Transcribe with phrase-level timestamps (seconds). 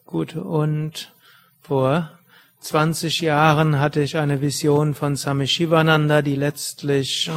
[0.06, 1.12] Gut, und
[1.62, 2.10] vor
[2.64, 7.30] 20 Jahren hatte ich eine Vision von Swami Shivananda, die letztlich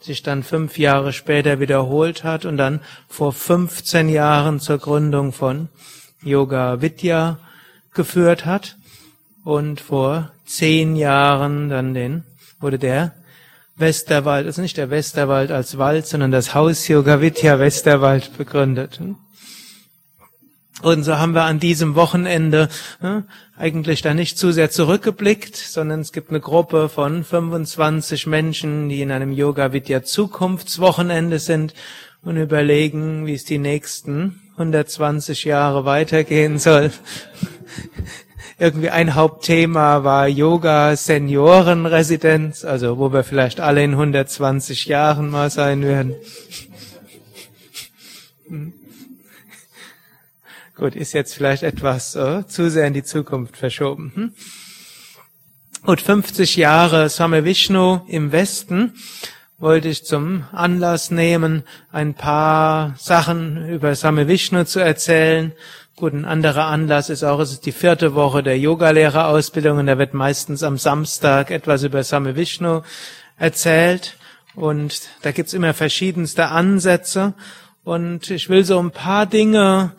[0.00, 5.68] sich dann fünf Jahre später wiederholt hat und dann vor 15 Jahren zur Gründung von
[6.22, 7.38] Yoga Vidya
[7.92, 8.76] geführt hat
[9.42, 12.22] und vor zehn Jahren dann den,
[12.60, 13.14] wurde der
[13.74, 19.00] Westerwald, also nicht der Westerwald als Wald, sondern das Haus Yoga Vidya Westerwald begründet.
[20.82, 22.68] Und so haben wir an diesem Wochenende
[23.02, 23.22] äh,
[23.56, 29.02] eigentlich da nicht zu sehr zurückgeblickt, sondern es gibt eine Gruppe von 25 Menschen, die
[29.02, 31.74] in einem Yoga Vidya Zukunftswochenende sind
[32.22, 36.92] und überlegen, wie es die nächsten 120 Jahre weitergehen soll.
[38.60, 45.50] Irgendwie ein Hauptthema war Yoga Seniorenresidenz, also wo wir vielleicht alle in 120 Jahren mal
[45.50, 46.14] sein werden.
[50.78, 54.12] Gut, ist jetzt vielleicht etwas äh, zu sehr in die Zukunft verschoben.
[54.14, 54.32] Hm?
[55.82, 58.94] Gut, 50 Jahre Swami Vishnu im Westen
[59.58, 65.50] wollte ich zum Anlass nehmen, ein paar Sachen über Swami Vishnu zu erzählen.
[65.96, 69.98] Gut, ein anderer Anlass ist auch, es ist die vierte Woche der Yogalehrerausbildung und da
[69.98, 72.82] wird meistens am Samstag etwas über Swami Vishnu
[73.36, 74.16] erzählt.
[74.54, 77.34] Und da gibt's immer verschiedenste Ansätze.
[77.82, 79.94] Und ich will so ein paar Dinge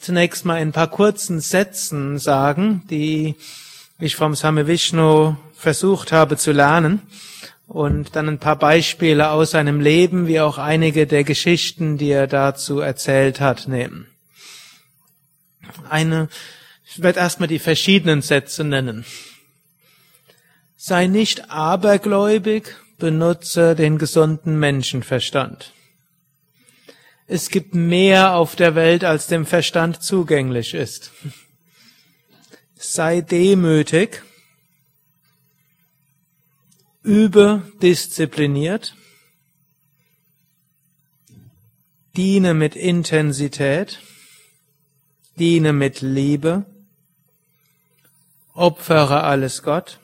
[0.00, 3.36] zunächst mal in ein paar kurzen Sätzen sagen, die
[3.98, 7.02] ich vom Same Vishnu versucht habe zu lernen
[7.66, 12.26] und dann ein paar Beispiele aus seinem Leben, wie auch einige der Geschichten, die er
[12.26, 14.08] dazu erzählt hat, nehmen.
[15.88, 16.28] Eine,
[16.84, 19.04] ich werde erstmal die verschiedenen Sätze nennen.
[20.76, 25.72] Sei nicht abergläubig, benutze den gesunden Menschenverstand.
[27.26, 31.12] Es gibt mehr auf der Welt, als dem Verstand zugänglich ist.
[32.74, 34.22] Sei demütig,
[37.02, 38.96] übe diszipliniert,
[42.16, 44.00] diene mit Intensität,
[45.38, 46.66] diene mit Liebe,
[48.52, 50.00] opfere alles Gott,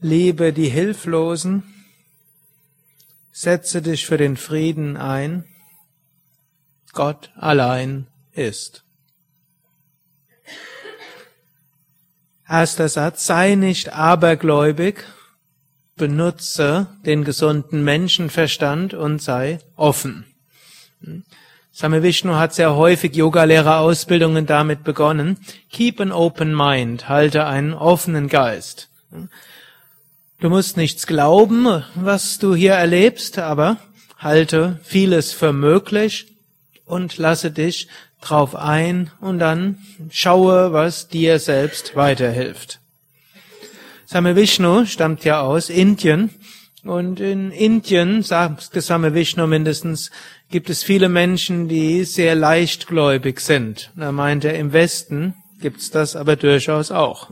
[0.00, 1.73] liebe die Hilflosen,
[3.36, 5.44] Setze dich für den Frieden ein.
[6.92, 8.84] Gott allein ist.
[12.48, 15.02] Erster Satz, sei nicht abergläubig,
[15.96, 20.26] benutze den gesunden Menschenverstand und sei offen.
[21.72, 25.40] Same Vishnu hat sehr häufig Yogalehrerausbildungen damit begonnen.
[25.72, 28.90] Keep an open mind, halte einen offenen Geist.
[30.44, 33.78] Du musst nichts glauben, was du hier erlebst, aber
[34.18, 36.26] halte vieles für möglich
[36.84, 37.88] und lasse dich
[38.20, 39.78] drauf ein und dann
[40.10, 42.78] schaue, was dir selbst weiterhilft.
[44.04, 46.28] Same Vishnu stammt ja aus Indien
[46.82, 50.10] und in Indien, sagt Same Vishnu mindestens,
[50.50, 53.92] gibt es viele Menschen, die sehr leichtgläubig sind.
[53.96, 57.30] Da meint er, im Westen gibt's das aber durchaus auch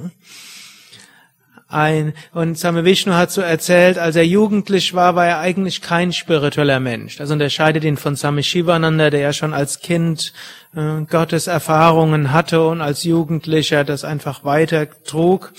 [1.73, 2.15] ein.
[2.33, 6.81] Und Same Vishnu hat so erzählt, als er jugendlich war, war er eigentlich kein spiritueller
[6.81, 7.17] Mensch.
[7.17, 10.33] Das unterscheidet ihn von Same Shivananda, der ja schon als Kind
[10.77, 15.53] äh, Gottes Erfahrungen hatte und als Jugendlicher das einfach weiter trug.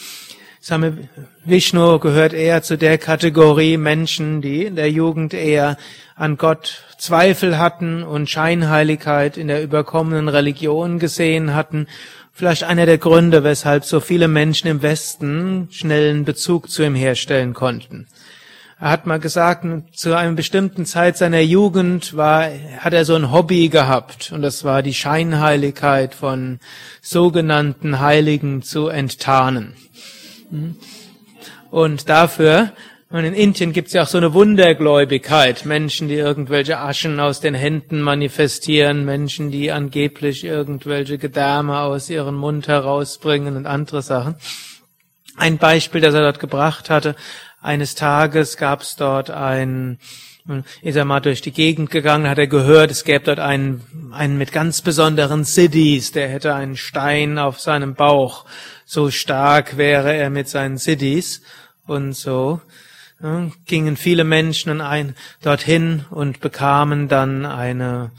[0.59, 1.09] Same
[1.43, 5.75] Vishnu gehört eher zu der Kategorie Menschen, die in der Jugend eher
[6.15, 11.87] an Gott Zweifel hatten und Scheinheiligkeit in der überkommenen Religion gesehen hatten.
[12.35, 17.53] Vielleicht einer der Gründe, weshalb so viele Menschen im Westen schnellen Bezug zu ihm herstellen
[17.53, 18.07] konnten.
[18.79, 19.65] Er hat mal gesagt,
[19.95, 22.49] zu einer bestimmten Zeit seiner Jugend war,
[22.79, 26.59] hat er so ein Hobby gehabt und das war die Scheinheiligkeit von
[27.03, 29.75] sogenannten Heiligen zu enttarnen.
[31.69, 32.73] Und dafür,
[33.13, 37.39] und in Indien gibt es ja auch so eine Wundergläubigkeit, Menschen, die irgendwelche Aschen aus
[37.39, 44.33] den Händen manifestieren, Menschen, die angeblich irgendwelche Gedärme aus ihrem Mund herausbringen und andere Sachen.
[45.37, 47.15] Ein Beispiel, das er dort gebracht hatte,
[47.61, 49.99] eines Tages gab es dort ein,
[50.81, 54.39] ist er mal durch die Gegend gegangen, hat er gehört, es gäbe dort einen, einen
[54.39, 58.45] mit ganz besonderen Cities, der hätte einen Stein auf seinem Bauch.
[58.85, 61.43] So stark wäre er mit seinen Cities.
[61.85, 62.59] Und so
[63.65, 68.11] gingen viele Menschen ein, dorthin und bekamen dann eine,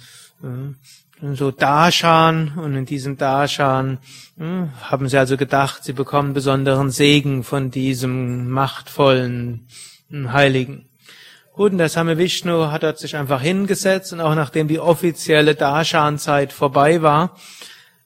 [1.33, 3.99] so Darshan und in diesem Darshan
[4.37, 9.67] hm, haben sie also gedacht, sie bekommen besonderen Segen von diesem machtvollen
[10.11, 10.87] hm, Heiligen.
[11.53, 15.55] Gut, und der Same Vishnu hat dort sich einfach hingesetzt und auch nachdem die offizielle
[15.55, 17.37] Darshan-Zeit vorbei war,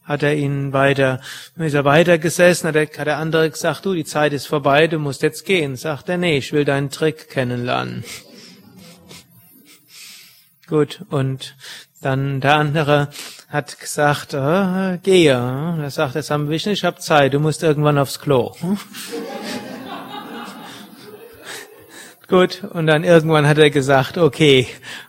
[0.08, 1.20] hat er ihn weiter,
[1.56, 4.87] ist er weiter gesessen, hat der, hat der andere gesagt, du, die Zeit ist vorbei,
[4.87, 5.76] du musst jetzt gehen.
[5.76, 8.05] Sagt er, nee, ich will deinen Trick kennenlernen.
[10.66, 11.56] Gut, und
[12.00, 13.08] dann der andere
[13.49, 15.34] hat gesagt, äh, gehe.
[15.34, 18.54] Da sagt er, Sam Vishnu, ich habe Zeit, du musst irgendwann aufs Klo.
[22.28, 24.66] Gut, und dann irgendwann hat er gesagt, okay.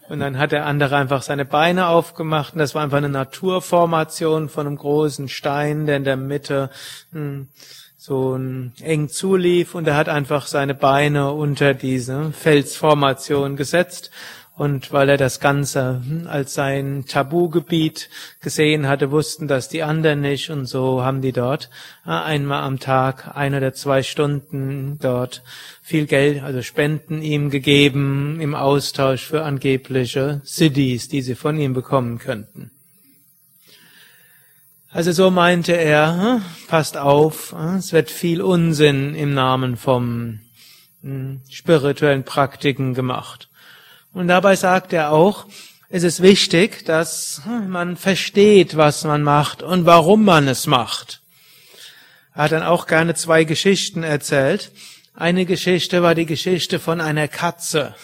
[0.08, 4.48] Und dann hat der andere einfach seine Beine aufgemacht und das war einfach eine Naturformation
[4.48, 6.70] von einem großen Stein, der in der Mitte
[7.12, 7.50] hm,
[7.98, 14.12] so eng zulief und er hat einfach seine Beine unter diese Felsformation gesetzt
[14.60, 18.10] und weil er das Ganze hm, als sein Tabugebiet
[18.42, 20.50] gesehen hatte, wussten das die anderen nicht.
[20.50, 21.70] Und so haben die dort
[22.06, 25.44] äh, einmal am Tag ein oder zwei Stunden dort
[25.82, 31.74] viel Geld, also Spenden ihm gegeben im Austausch für angebliche Cities, die sie von ihm
[31.74, 32.72] bekommen könnten.
[34.90, 40.42] Also so meinte er, hm, passt auf, hm, es wird viel Unsinn im Namen vom
[41.50, 43.49] spirituellen Praktiken gemacht.
[44.14, 45.46] Und dabei sagt er auch,
[45.90, 51.22] es ist wichtig, dass man versteht, was man macht und warum man es macht.
[52.36, 54.72] Er hat dann auch gerne zwei Geschichten erzählt.
[55.16, 57.96] Eine Geschichte war die Geschichte von einer Katze.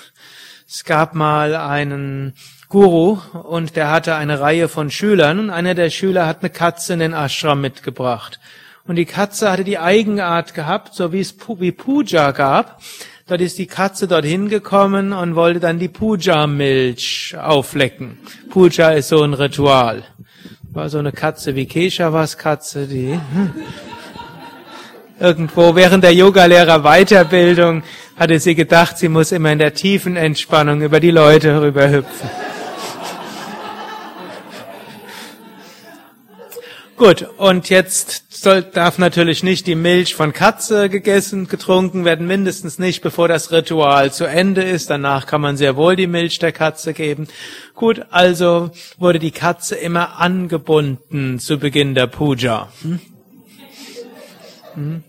[0.68, 2.34] Es gab mal einen
[2.69, 6.94] Guru und der hatte eine Reihe von Schülern und einer der Schüler hat eine Katze
[6.94, 8.40] in den Ashram mitgebracht.
[8.88, 12.81] Und die Katze hatte die Eigenart gehabt, so wie es Puja gab,
[13.27, 18.19] Dort ist die Katze dorthin gekommen und wollte dann die Puja-Milch auflecken.
[18.51, 20.04] Puja ist so ein Ritual.
[20.72, 23.54] War so eine Katze wie Keshavas Katze, die hm,
[25.19, 27.82] irgendwo während der Yogalehrer Weiterbildung
[28.15, 32.29] hatte sie gedacht, sie muss immer in der tiefen Entspannung über die Leute rüberhüpfen.
[36.96, 42.78] Gut, und jetzt soll, darf natürlich nicht die Milch von Katze gegessen, getrunken werden, mindestens
[42.78, 44.92] nicht, bevor das Ritual zu Ende ist.
[44.92, 47.28] Danach kann man sehr wohl die Milch der Katze geben.
[47.74, 52.70] Gut, also wurde die Katze immer angebunden zu Beginn der Puja.
[52.84, 53.00] Hm?
[54.75, 55.04] Hm?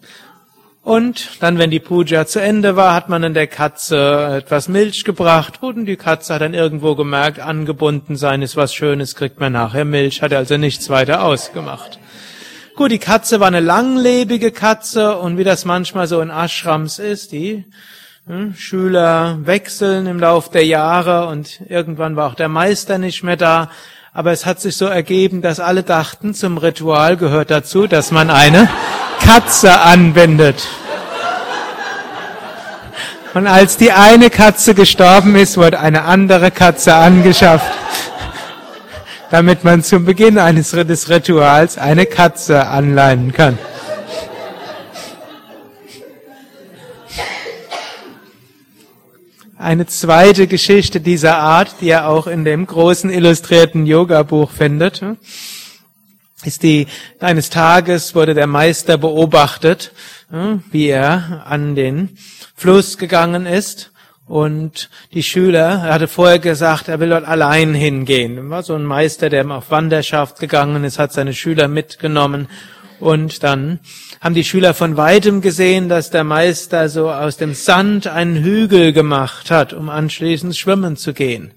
[0.82, 5.04] Und dann, wenn die Puja zu Ende war, hat man in der Katze etwas Milch
[5.04, 5.62] gebracht.
[5.62, 9.84] Und die Katze hat dann irgendwo gemerkt, angebunden sein ist was Schönes, kriegt man nachher
[9.84, 11.98] Milch, hat also nichts weiter ausgemacht.
[12.76, 17.32] Gut, die Katze war eine langlebige Katze und wie das manchmal so in Ashrams ist,
[17.32, 17.64] die
[18.26, 23.38] hm, Schüler wechseln im Lauf der Jahre und irgendwann war auch der Meister nicht mehr
[23.38, 23.70] da.
[24.12, 28.28] Aber es hat sich so ergeben, dass alle dachten, zum Ritual gehört dazu, dass man
[28.28, 28.68] eine
[29.24, 30.68] Katze anbindet.
[33.32, 37.72] Und als die eine Katze gestorben ist, wurde eine andere Katze angeschafft,
[39.30, 43.58] damit man zum Beginn eines des Rituals eine Katze anleihen kann.
[49.58, 55.02] Eine zweite Geschichte dieser Art, die er auch in dem großen illustrierten Yoga-Buch findet,
[56.44, 56.86] ist die,
[57.18, 59.92] eines Tages wurde der Meister beobachtet,
[60.70, 62.16] wie er an den
[62.54, 63.90] Fluss gegangen ist
[64.26, 68.36] und die Schüler, er hatte vorher gesagt, er will dort allein hingehen.
[68.36, 72.48] Er war so ein Meister, der auf Wanderschaft gegangen ist, hat seine Schüler mitgenommen
[72.98, 73.80] Und dann
[74.20, 78.92] haben die Schüler von weitem gesehen, dass der Meister so aus dem Sand einen Hügel
[78.92, 81.52] gemacht hat, um anschließend schwimmen zu gehen.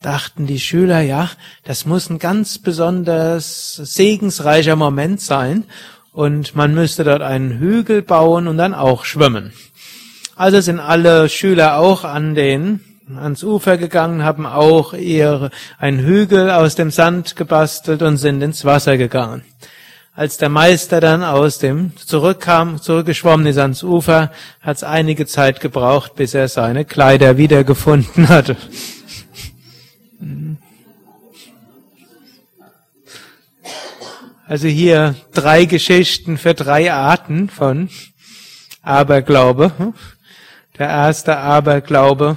[0.00, 1.30] Dachten die Schüler, ja,
[1.64, 5.64] das muss ein ganz besonders segensreicher Moment sein
[6.12, 9.52] und man müsste dort einen Hügel bauen und dann auch schwimmen.
[10.36, 12.80] Also sind alle Schüler auch an den
[13.16, 18.64] ans Ufer gegangen, haben auch ihr einen Hügel aus dem Sand gebastelt und sind ins
[18.64, 19.42] Wasser gegangen.
[20.12, 25.60] Als der Meister dann aus dem zurückkam, zurückgeschwommen ist ans Ufer, hat es einige Zeit
[25.60, 28.56] gebraucht, bis er seine Kleider wiedergefunden hatte.
[34.46, 37.88] Also hier drei Geschichten für drei Arten von
[38.82, 39.72] Aberglaube.
[40.78, 42.36] Der erste Aberglaube,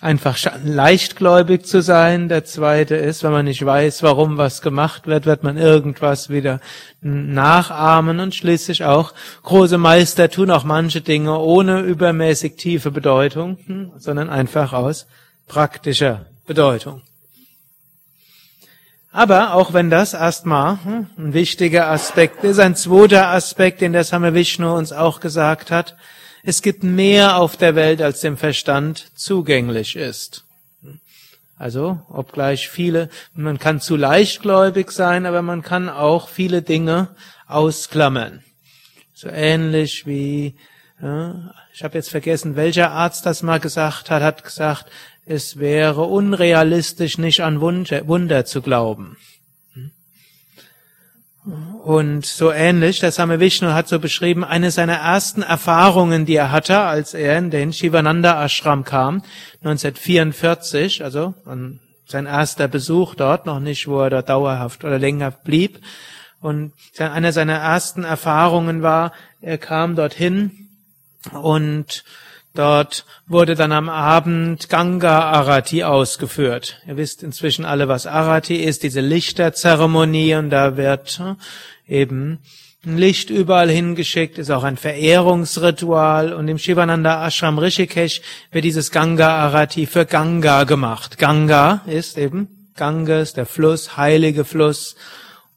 [0.00, 2.28] einfach leichtgläubig zu sein.
[2.28, 6.60] Der zweite ist, wenn man nicht weiß, warum was gemacht wird, wird man irgendwas wieder
[7.00, 8.18] nachahmen.
[8.18, 9.14] Und schließlich auch,
[9.44, 15.06] große Meister tun auch manche Dinge ohne übermäßig tiefe Bedeutung, hm, sondern einfach aus
[15.46, 17.02] praktischer Bedeutung.
[19.12, 24.04] Aber auch wenn das erstmal hm, ein wichtiger Aspekt ist, ein zweiter Aspekt, den der
[24.04, 25.94] Same Vishnu uns auch gesagt hat,
[26.42, 30.44] es gibt mehr auf der Welt, als dem Verstand zugänglich ist.
[31.56, 37.14] Also, obgleich viele, man kann zu leichtgläubig sein, aber man kann auch viele Dinge
[37.46, 38.42] ausklammern.
[39.14, 40.56] So ähnlich wie,
[41.00, 44.86] ja, ich habe jetzt vergessen, welcher Arzt das mal gesagt hat, hat gesagt,
[45.24, 49.16] es wäre unrealistisch, nicht an Wunder, Wunder zu glauben.
[51.44, 56.52] Und so ähnlich, das Same Vishnu hat so beschrieben, eine seiner ersten Erfahrungen, die er
[56.52, 59.24] hatte, als er in den Shivananda Ashram kam,
[59.64, 61.34] 1944, also
[62.06, 65.80] sein erster Besuch dort, noch nicht, wo er dort dauerhaft oder länger blieb.
[66.40, 70.68] Und eine seiner ersten Erfahrungen war, er kam dorthin
[71.32, 72.04] und
[72.54, 76.80] Dort wurde dann am Abend Ganga Arati ausgeführt.
[76.86, 81.36] Ihr wisst inzwischen alle, was Arati ist, diese Lichterzeremonie und da wird hm,
[81.88, 82.40] eben
[82.84, 88.90] ein Licht überall hingeschickt, ist auch ein Verehrungsritual und im Shivananda Ashram Rishikesh wird dieses
[88.90, 91.16] Ganga Arati für Ganga gemacht.
[91.16, 94.96] Ganga ist eben Ganges, der Fluss, heilige Fluss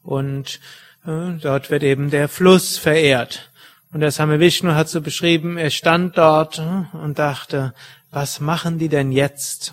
[0.02, 0.60] und
[1.06, 3.50] äh, dort wird eben der Fluss verehrt.
[3.96, 6.62] Und der Same Vishnu hat so beschrieben, er stand dort
[6.92, 7.72] und dachte,
[8.10, 9.72] was machen die denn jetzt?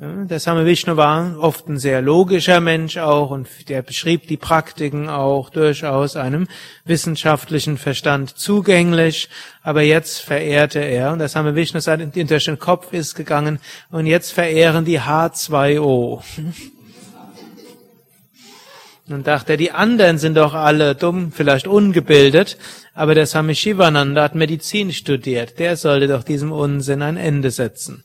[0.00, 5.08] Der Same Vishnu war oft ein sehr logischer Mensch auch und der beschrieb die Praktiken
[5.08, 6.48] auch durchaus einem
[6.84, 9.28] wissenschaftlichen Verstand zugänglich.
[9.62, 13.60] Aber jetzt verehrte er, und der Same Vishnu sagt, durch den Kopf ist gegangen,
[13.92, 16.24] und jetzt verehren die H2O.
[19.08, 22.56] Und dachte er, die anderen sind doch alle dumm, vielleicht ungebildet,
[22.94, 28.04] aber der Swami Shivananda hat Medizin studiert, der sollte doch diesem Unsinn ein Ende setzen.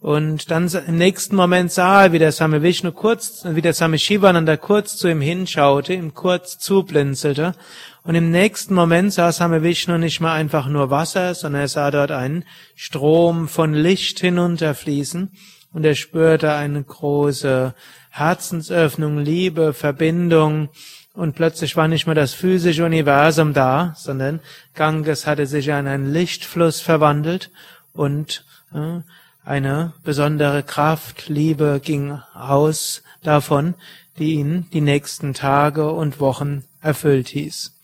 [0.00, 3.98] Und dann im nächsten Moment sah er, wie der Swami Vishnu kurz, wie der Swami
[3.98, 7.54] Shivananda kurz zu ihm hinschaute, ihm kurz zublinzelte.
[8.02, 11.90] Und im nächsten Moment sah Swami Vishnu nicht mehr einfach nur Wasser, sondern er sah
[11.90, 15.32] dort einen Strom von Licht hinunterfließen.
[15.74, 17.74] Und er spürte eine große
[18.10, 20.68] Herzensöffnung, Liebe, Verbindung.
[21.14, 24.40] Und plötzlich war nicht mehr das physische Universum da, sondern
[24.74, 27.50] Ganges hatte sich in einen Lichtfluss verwandelt
[27.92, 29.00] und äh,
[29.44, 33.74] eine besondere Kraft, Liebe ging aus davon,
[34.18, 37.74] die ihn die nächsten Tage und Wochen erfüllt hieß,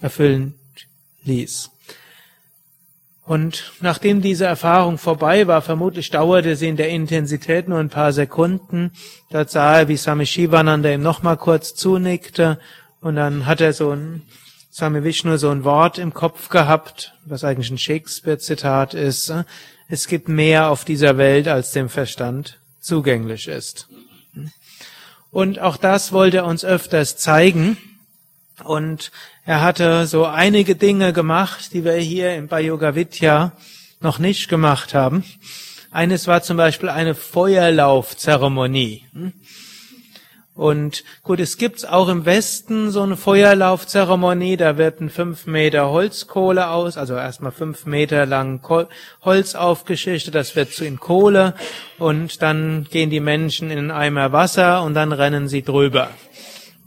[0.00, 0.54] erfüllen
[1.24, 1.70] ließ.
[3.26, 8.12] Und nachdem diese Erfahrung vorbei war, vermutlich dauerte sie in der Intensität nur ein paar
[8.12, 8.92] Sekunden,
[9.30, 12.60] dort sah er, wie Swami Shivananda ihm nochmal kurz zunickte.
[13.00, 14.22] Und dann hat er so ein,
[14.72, 19.32] Swami Vishnu so ein Wort im Kopf gehabt, was eigentlich ein Shakespeare-Zitat ist,
[19.88, 23.88] es gibt mehr auf dieser Welt, als dem Verstand zugänglich ist.
[25.30, 27.76] Und auch das wollte er uns öfters zeigen,
[28.64, 29.10] und
[29.44, 33.52] er hatte so einige Dinge gemacht, die wir hier im Yoga Vidya
[34.00, 35.24] noch nicht gemacht haben.
[35.90, 39.04] Eines war zum Beispiel eine Feuerlaufzeremonie.
[40.56, 45.90] Und gut, es gibt auch im Westen so eine Feuerlaufzeremonie, da wird ein fünf Meter
[45.90, 48.62] Holzkohle aus, also erstmal fünf Meter lang
[49.22, 51.54] Holz aufgeschichtet, das wird zu in Kohle
[51.98, 56.08] und dann gehen die Menschen in einen Eimer Wasser und dann rennen sie drüber.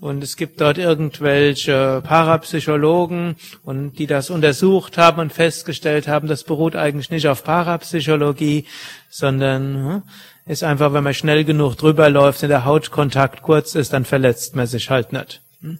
[0.01, 6.45] Und es gibt dort irgendwelche Parapsychologen und die das untersucht haben und festgestellt haben, das
[6.45, 8.65] beruht eigentlich nicht auf Parapsychologie,
[9.09, 10.03] sondern hm,
[10.45, 14.55] ist einfach, wenn man schnell genug drüber läuft und der Hautkontakt kurz ist, dann verletzt
[14.55, 15.41] man sich halt nicht.
[15.61, 15.79] Hm.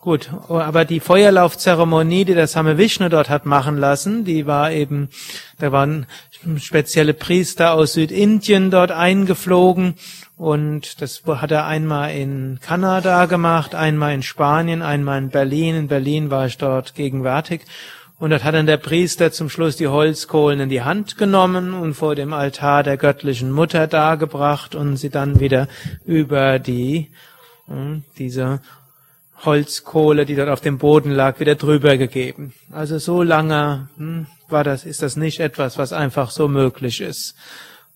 [0.00, 5.08] Gut, aber die Feuerlaufzeremonie, die der Same Vishnu dort hat machen lassen, die war eben,
[5.58, 6.06] da waren
[6.58, 9.94] spezielle Priester aus Südindien dort eingeflogen
[10.36, 15.76] und das hat er einmal in Kanada gemacht, einmal in Spanien, einmal in Berlin.
[15.76, 17.62] In Berlin war ich dort gegenwärtig
[18.18, 21.94] und dort hat dann der Priester zum Schluss die Holzkohlen in die Hand genommen und
[21.94, 25.68] vor dem Altar der göttlichen Mutter dargebracht und sie dann wieder
[26.04, 27.10] über die,
[27.66, 28.60] hm, diese
[29.44, 32.54] Holzkohle, die dort auf dem Boden lag, wieder drüber gegeben.
[32.72, 37.36] Also so lange hm, war das, ist das nicht etwas, was einfach so möglich ist.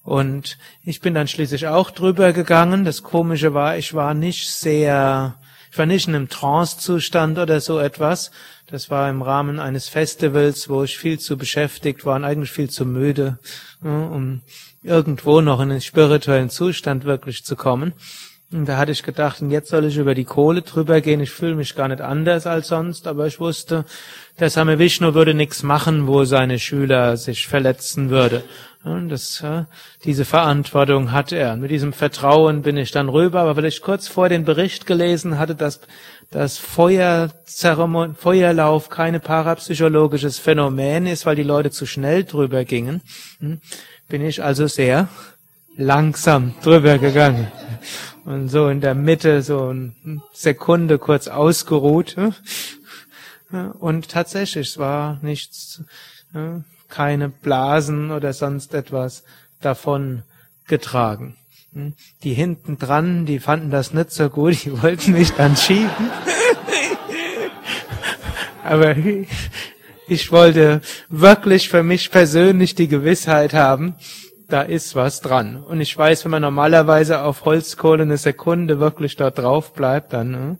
[0.08, 2.86] Und ich bin dann schließlich auch drüber gegangen.
[2.86, 5.34] Das Komische war, ich war nicht sehr,
[5.70, 8.30] ich war nicht in einem Trance-Zustand oder so etwas.
[8.68, 12.70] Das war im Rahmen eines Festivals, wo ich viel zu beschäftigt war und eigentlich viel
[12.70, 13.38] zu müde,
[13.82, 14.40] um
[14.82, 17.92] irgendwo noch in einen spirituellen Zustand wirklich zu kommen.
[18.50, 21.20] Und da hatte ich gedacht, und jetzt soll ich über die Kohle drüber gehen.
[21.20, 23.84] Ich fühle mich gar nicht anders als sonst, aber ich wusste,
[24.40, 28.42] der Same Vishnu würde nichts machen, wo seine Schüler sich verletzen würde.
[28.84, 29.44] Und das,
[30.04, 31.56] diese Verantwortung hat er.
[31.56, 35.38] Mit diesem Vertrauen bin ich dann rüber, aber weil ich kurz vor den Bericht gelesen
[35.38, 35.80] hatte, dass
[36.30, 43.02] das Feuerzeremon Feuerlauf keine parapsychologisches Phänomen ist, weil die Leute zu schnell drüber gingen,
[43.40, 43.60] hm,
[44.08, 45.08] bin ich also sehr
[45.78, 47.46] langsam drüber gegangen
[48.24, 49.94] und so in der Mitte so eine
[50.34, 52.16] Sekunde kurz ausgeruht.
[53.78, 55.82] Und tatsächlich, es war nichts,
[56.88, 59.22] keine Blasen oder sonst etwas
[59.62, 60.24] davon
[60.66, 61.36] getragen.
[62.22, 66.10] Die hinten dran, die fanden das nicht so gut, die wollten mich dann schieben.
[68.64, 68.94] Aber
[70.08, 73.94] ich wollte wirklich für mich persönlich die Gewissheit haben,
[74.48, 75.62] da ist was dran.
[75.62, 80.30] Und ich weiß, wenn man normalerweise auf Holzkohle eine Sekunde wirklich da drauf bleibt, dann
[80.30, 80.58] ne,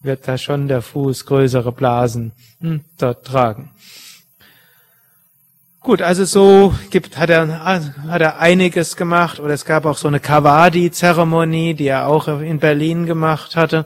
[0.00, 3.70] wird da schon der Fuß größere Blasen hm, dort tragen.
[5.80, 10.06] Gut, also so gibt, hat er, hat er einiges gemacht, oder es gab auch so
[10.06, 13.84] eine Kavadi-Zeremonie, die er auch in Berlin gemacht hatte.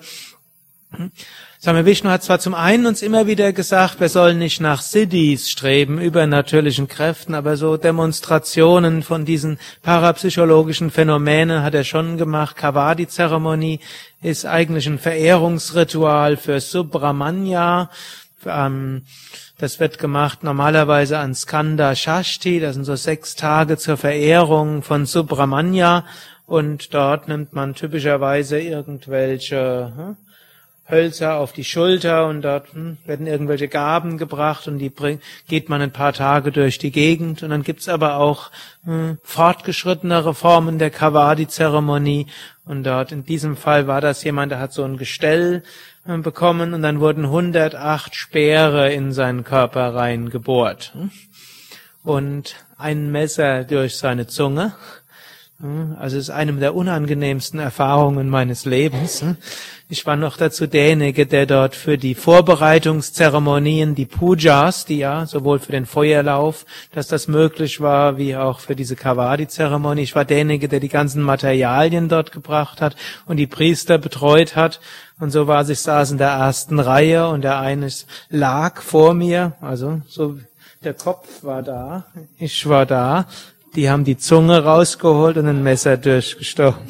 [1.62, 5.48] Swami Vishnu hat zwar zum einen uns immer wieder gesagt, wir sollen nicht nach Siddhis
[5.48, 12.56] streben, übernatürlichen Kräften, aber so Demonstrationen von diesen parapsychologischen Phänomenen hat er schon gemacht.
[12.56, 13.80] Kavadi-Zeremonie
[14.22, 17.90] ist eigentlich ein Verehrungsritual für Subramanya.
[18.44, 19.02] Ähm,
[19.58, 25.06] das wird gemacht normalerweise an Skanda Shashti, das sind so sechs Tage zur Verehrung von
[25.06, 26.04] Subramanya
[26.44, 30.16] und dort nimmt man typischerweise irgendwelche hm,
[30.88, 35.68] Hölzer auf die Schulter und dort hm, werden irgendwelche Gaben gebracht und die bring, geht
[35.68, 37.42] man ein paar Tage durch die Gegend.
[37.42, 38.50] Und dann gibt's aber auch
[38.84, 42.26] hm, fortgeschrittenere Formen der Kavadi-Zeremonie.
[42.64, 45.64] Und dort in diesem Fall war das jemand, der hat so ein Gestell
[46.04, 50.92] hm, bekommen und dann wurden 108 Speere in seinen Körper reingebohrt.
[50.94, 51.10] Hm.
[52.04, 54.74] Und ein Messer durch seine Zunge.
[55.58, 59.24] Hm, also es ist eine der unangenehmsten Erfahrungen meines Lebens.
[59.88, 65.60] Ich war noch dazu derjenige, der dort für die Vorbereitungszeremonien, die Pujas, die ja sowohl
[65.60, 70.02] für den Feuerlauf, dass das möglich war, wie auch für diese Kavadi-Zeremonie.
[70.02, 72.96] Ich war derjenige, der die ganzen Materialien dort gebracht hat
[73.26, 74.80] und die Priester betreut hat.
[75.20, 77.88] Und so war ich saß in der ersten Reihe und der eine
[78.28, 80.36] lag vor mir, also so
[80.82, 82.06] der Kopf war da,
[82.38, 83.28] ich war da.
[83.76, 86.88] Die haben die Zunge rausgeholt und ein Messer durchgestochen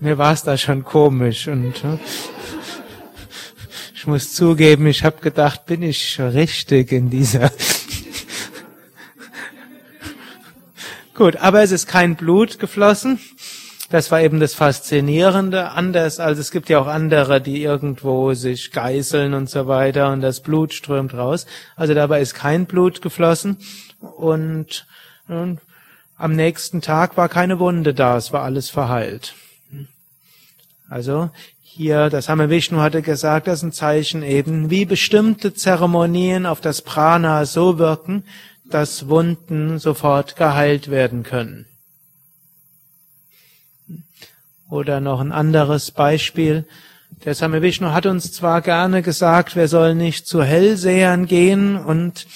[0.00, 1.74] mir war es da schon komisch und
[3.94, 7.50] ich muss zugeben, ich habe gedacht, bin ich richtig in dieser.
[11.14, 13.18] Gut, aber es ist kein Blut geflossen.
[13.90, 15.70] Das war eben das Faszinierende.
[15.70, 20.20] Anders als es gibt ja auch andere, die irgendwo sich geißeln und so weiter und
[20.20, 21.46] das Blut strömt raus.
[21.74, 23.56] Also dabei ist kein Blut geflossen
[24.00, 24.86] und,
[25.26, 25.58] und
[26.16, 28.16] am nächsten Tag war keine Wunde da.
[28.16, 29.34] Es war alles verheilt.
[30.88, 36.46] Also hier, das Hame Vishnu hatte gesagt, das ist ein Zeichen eben, wie bestimmte Zeremonien
[36.46, 38.24] auf das Prana so wirken,
[38.64, 41.66] dass Wunden sofort geheilt werden können.
[44.70, 46.66] Oder noch ein anderes Beispiel.
[47.24, 52.26] Der Same Vishnu hat uns zwar gerne gesagt, wir sollen nicht zu Hellsehern gehen und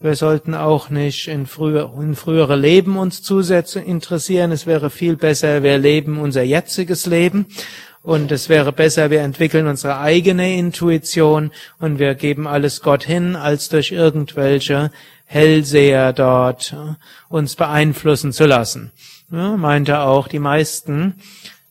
[0.00, 4.50] wir sollten auch nicht in, früher, in frühere Leben uns zusätzlich interessieren.
[4.50, 7.46] Es wäre viel besser, wir leben unser jetziges Lem
[8.02, 13.36] und es wäre besser, wir entwickeln unsere eigene Intuition und wir geben alles Gott hin,
[13.36, 14.90] als durch irgendwelche
[15.24, 16.74] Hellseher dort
[17.28, 18.90] uns beeinflussen zu lassen.
[19.30, 21.14] Ja, meinte auch, die meisten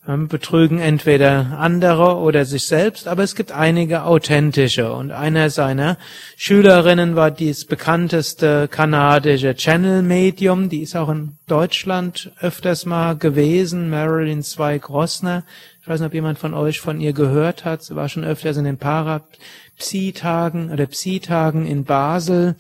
[0.04, 4.92] betrügen entweder andere oder sich selbst, aber es gibt einige authentische.
[4.94, 5.98] Und einer seiner
[6.38, 14.42] Schülerinnen war dies bekannteste kanadische Channel-Medium, die ist auch in Deutschland öfters mal gewesen, Marilyn
[14.42, 15.44] Zweig-Rossner.
[15.82, 17.84] Ich weiß nicht, ob jemand von euch von ihr gehört hat.
[17.84, 22.56] Sie war schon öfters in den Parapsy-Tagen oder Psi-Tagen in Basel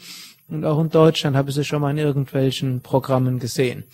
[0.47, 3.85] und auch in Deutschland habe ich sie schon mal in irgendwelchen Programmen gesehen.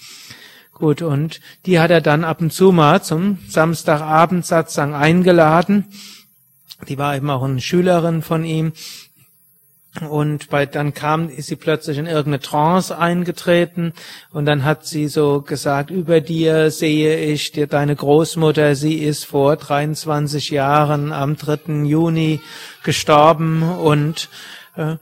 [0.78, 5.86] Gut, und die hat er dann ab und zu mal zum Samstagabendsatzang eingeladen.
[6.88, 8.74] Die war eben auch eine Schülerin von ihm.
[10.08, 13.94] Und bei, dann kam, ist sie plötzlich in irgendeine Trance eingetreten
[14.32, 19.26] und dann hat sie so gesagt, über dir sehe ich dir deine Großmutter, sie ist
[19.26, 21.86] vor 23 Jahren am 3.
[21.86, 22.40] Juni
[22.84, 24.30] gestorben und
[24.76, 24.98] äh,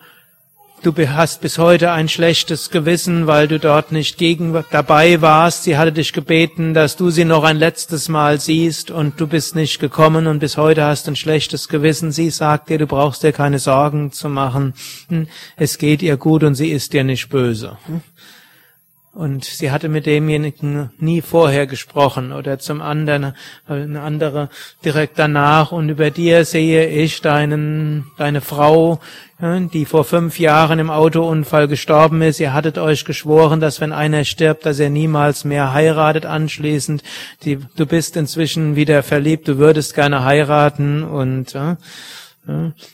[0.86, 5.64] Du hast bis heute ein schlechtes Gewissen, weil du dort nicht gegen dabei warst.
[5.64, 9.56] Sie hatte dich gebeten, dass du sie noch ein letztes Mal siehst und du bist
[9.56, 12.12] nicht gekommen und bis heute hast ein schlechtes Gewissen.
[12.12, 14.76] Sie sagt dir, du brauchst dir keine Sorgen zu machen.
[15.10, 17.80] Hm, es geht ihr gut und sie ist dir nicht böse.
[19.16, 19.22] Hm?
[19.22, 23.34] Und sie hatte mit demjenigen nie vorher gesprochen oder zum anderen
[23.68, 24.50] eine andere
[24.84, 25.72] direkt danach.
[25.72, 29.00] Und über dir sehe ich deinen, deine Frau,
[29.40, 32.40] die vor fünf Jahren im Autounfall gestorben ist.
[32.40, 37.04] Ihr hattet euch geschworen, dass wenn einer stirbt, dass er niemals mehr heiratet anschließend.
[37.44, 41.76] Die, du bist inzwischen wieder verliebt, du würdest gerne heiraten und äh,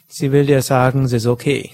[0.07, 1.71] sie will dir sagen, es ist okay.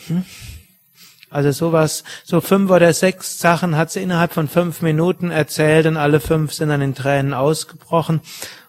[1.29, 5.97] Also sowas, so fünf oder sechs Sachen hat sie innerhalb von fünf Minuten erzählt und
[5.97, 8.21] alle fünf sind dann in Tränen ausgebrochen.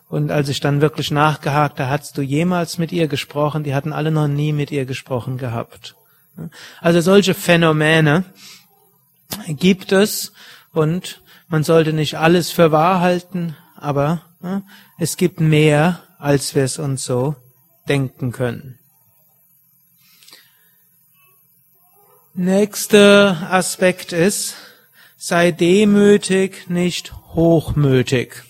[0.09, 3.63] Und als ich dann wirklich nachgehakt, da hast du jemals mit ihr gesprochen?
[3.63, 5.95] Die hatten alle noch nie mit ihr gesprochen gehabt.
[6.81, 8.25] Also solche Phänomene
[9.49, 10.33] gibt es
[10.73, 14.23] und man sollte nicht alles für wahr halten, aber
[14.99, 17.37] es gibt mehr, als wir es uns so
[17.89, 18.79] denken können.
[22.41, 24.55] Nächster Aspekt ist,
[25.17, 28.45] sei demütig, nicht hochmütig.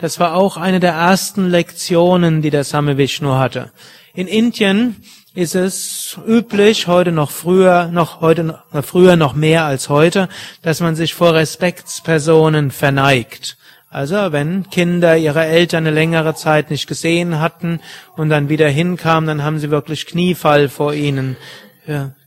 [0.00, 3.70] Das war auch eine der ersten Lektionen, die der Same Vishnu hatte.
[4.14, 4.96] In Indien
[5.32, 10.28] ist es üblich, heute noch früher, noch heute noch früher noch mehr als heute,
[10.62, 13.58] dass man sich vor Respektspersonen verneigt.
[13.90, 17.78] Also wenn Kinder ihre Eltern eine längere Zeit nicht gesehen hatten
[18.16, 21.36] und dann wieder hinkamen, dann haben sie wirklich Kniefall vor ihnen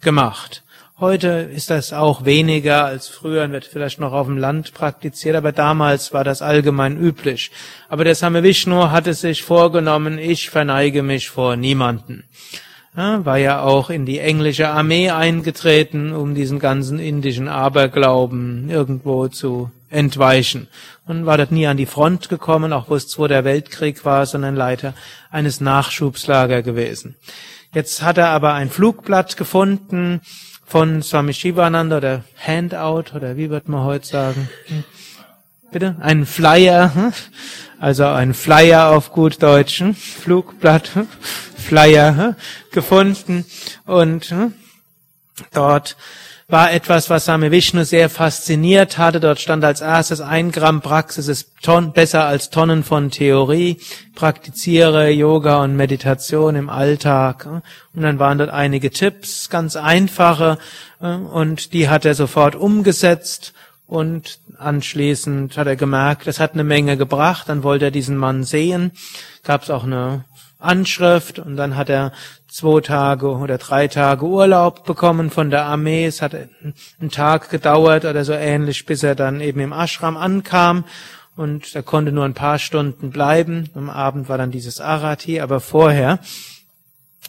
[0.02, 0.64] gemacht.
[0.98, 5.52] Heute ist das auch weniger als früher, wird vielleicht noch auf dem Land praktiziert, aber
[5.52, 7.52] damals war das allgemein üblich.
[7.90, 12.24] Aber der Same Vishnu hatte sich vorgenommen, ich verneige mich vor niemanden.
[12.96, 19.28] Ja, war ja auch in die englische Armee eingetreten, um diesen ganzen indischen Aberglauben irgendwo
[19.28, 20.70] zu entweichen.
[21.06, 24.56] Und war dort nie an die Front gekommen, auch wo es Zweiter Weltkrieg war, sondern
[24.56, 24.94] Leiter
[25.30, 27.16] eines Nachschubslager gewesen.
[27.76, 30.22] Jetzt hat er aber ein Flugblatt gefunden
[30.66, 34.50] von Swami Shivananda oder Handout oder wie wird man heute sagen?
[34.68, 34.86] Hm.
[35.74, 35.98] Bitte?
[36.00, 37.12] Ein Flyer, hm?
[37.78, 41.10] also ein Flyer auf gut Deutschen, Flugblatt, hm?
[41.58, 42.38] Flyer
[42.72, 43.44] gefunden
[43.86, 44.34] und
[45.52, 45.98] dort
[46.48, 49.20] war etwas, was Same Vishnu sehr fasziniert hatte.
[49.20, 53.78] Dort stand als erstes ein Gramm Praxis ist ton besser als Tonnen von Theorie.
[54.14, 57.48] Praktiziere Yoga und Meditation im Alltag.
[57.48, 60.60] Und dann waren dort einige Tipps, ganz einfache,
[61.00, 63.54] und die hat er sofort umgesetzt.
[63.88, 67.50] Und anschließend hat er gemerkt, es hat eine Menge gebracht.
[67.50, 68.92] Dann wollte er diesen Mann sehen.
[69.44, 70.26] Gab es auch eine
[70.60, 72.12] Anschrift und dann hat er
[72.48, 76.06] zwei Tage oder drei Tage Urlaub bekommen von der Armee.
[76.06, 80.86] Es hat einen Tag gedauert oder so ähnlich, bis er dann eben im Ashram ankam
[81.36, 83.70] und er konnte nur ein paar Stunden bleiben.
[83.76, 86.20] Am Abend war dann dieses Arati, aber vorher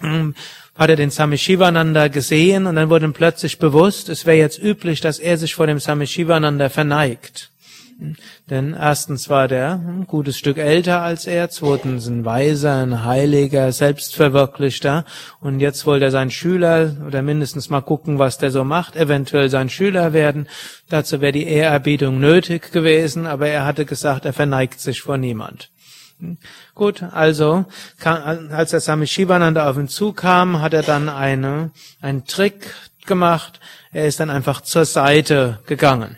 [0.01, 4.59] hat er den Same Shivananda gesehen und dann wurde ihm plötzlich bewusst, es wäre jetzt
[4.59, 7.51] üblich, dass er sich vor dem Same Shivananda verneigt.
[8.51, 13.73] Denn erstens war der ein gutes Stück älter als er, zweitens ein Weiser, ein Heiliger,
[13.73, 15.07] Selbstverwirklichter
[15.41, 19.49] und jetzt wollte er sein Schüler oder mindestens mal gucken, was der so macht, eventuell
[19.49, 20.47] sein Schüler werden.
[20.91, 25.71] Dazu wäre die Ehrerbietung nötig gewesen, aber er hatte gesagt, er verneigt sich vor niemand.
[26.75, 27.67] Gut, also
[28.03, 32.75] als der Sami Shivananda auf ihn zukam, hat er dann eine, einen Trick
[33.07, 33.61] gemacht.
[33.93, 36.17] Er ist dann einfach zur Seite gegangen.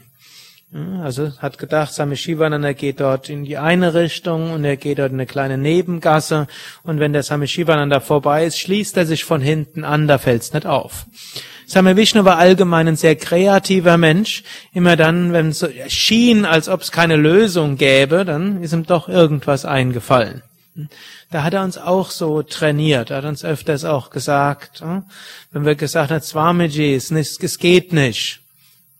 [1.02, 5.12] Also hat gedacht, Same Shivananda geht dort in die eine Richtung und er geht dort
[5.12, 6.46] in eine kleine Nebengasse
[6.83, 10.52] und wenn der Same Shivananda vorbei ist, schließt er sich von hinten an, da fällt's
[10.52, 11.07] nicht auf.
[11.66, 14.42] Same Vishnu war allgemein ein sehr kreativer Mensch.
[14.72, 18.85] Immer dann, wenn es so schien, als ob es keine Lösung gäbe, dann ist ihm
[18.85, 20.42] doch irgendwas eingefallen.
[21.31, 25.04] Da hat er uns auch so trainiert, er hat uns öfters auch gesagt, hm,
[25.50, 28.40] wenn wir gesagt haben, Swamiji, es geht nicht.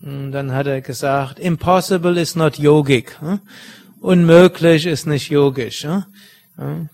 [0.01, 3.21] Und dann hat er gesagt, impossible is not yogic.
[3.21, 3.41] Hm.
[4.01, 5.85] Unmöglich ist nicht yogisch.
[5.85, 6.89] Hm.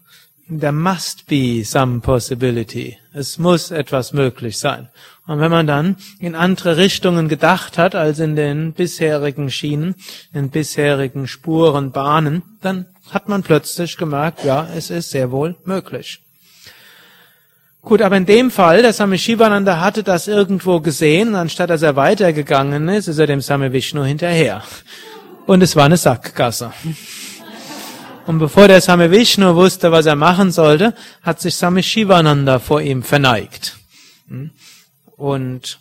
[0.49, 2.99] There must be some possibility.
[3.13, 4.89] Es muss etwas möglich sein.
[5.27, 9.95] Und wenn man dann in andere Richtungen gedacht hat als in den bisherigen Schienen,
[10.35, 16.24] in bisherigen Spuren, Bahnen, dann hat man plötzlich gemerkt, ja, es ist sehr wohl möglich.
[17.85, 21.97] Gut, aber in dem Fall, der Same Shivananda hatte das irgendwo gesehen, anstatt dass er
[21.97, 24.63] weitergegangen ist, ist er dem Same Vishnu hinterher.
[25.45, 26.73] Und es war eine Sackgasse.
[28.27, 32.81] Und bevor der Same Vishnu wusste, was er machen sollte, hat sich Same Shivananda vor
[32.81, 33.77] ihm verneigt.
[35.17, 35.79] Und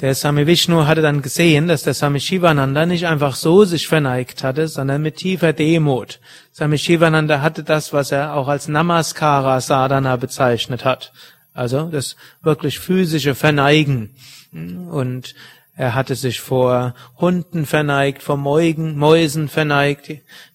[0.00, 4.44] der Same Vishnu hatte dann gesehen, dass der Same Shivananda nicht einfach so sich verneigt
[4.44, 6.20] hatte, sondern mit tiefer Demut.
[6.52, 11.12] Same Shivananda hatte das, was er auch als Namaskara Sadhana bezeichnet hat.
[11.52, 14.14] Also das wirklich physische Verneigen.
[14.52, 15.34] Und
[15.78, 20.10] er hatte sich vor Hunden verneigt, vor Mäugen, Mäusen verneigt.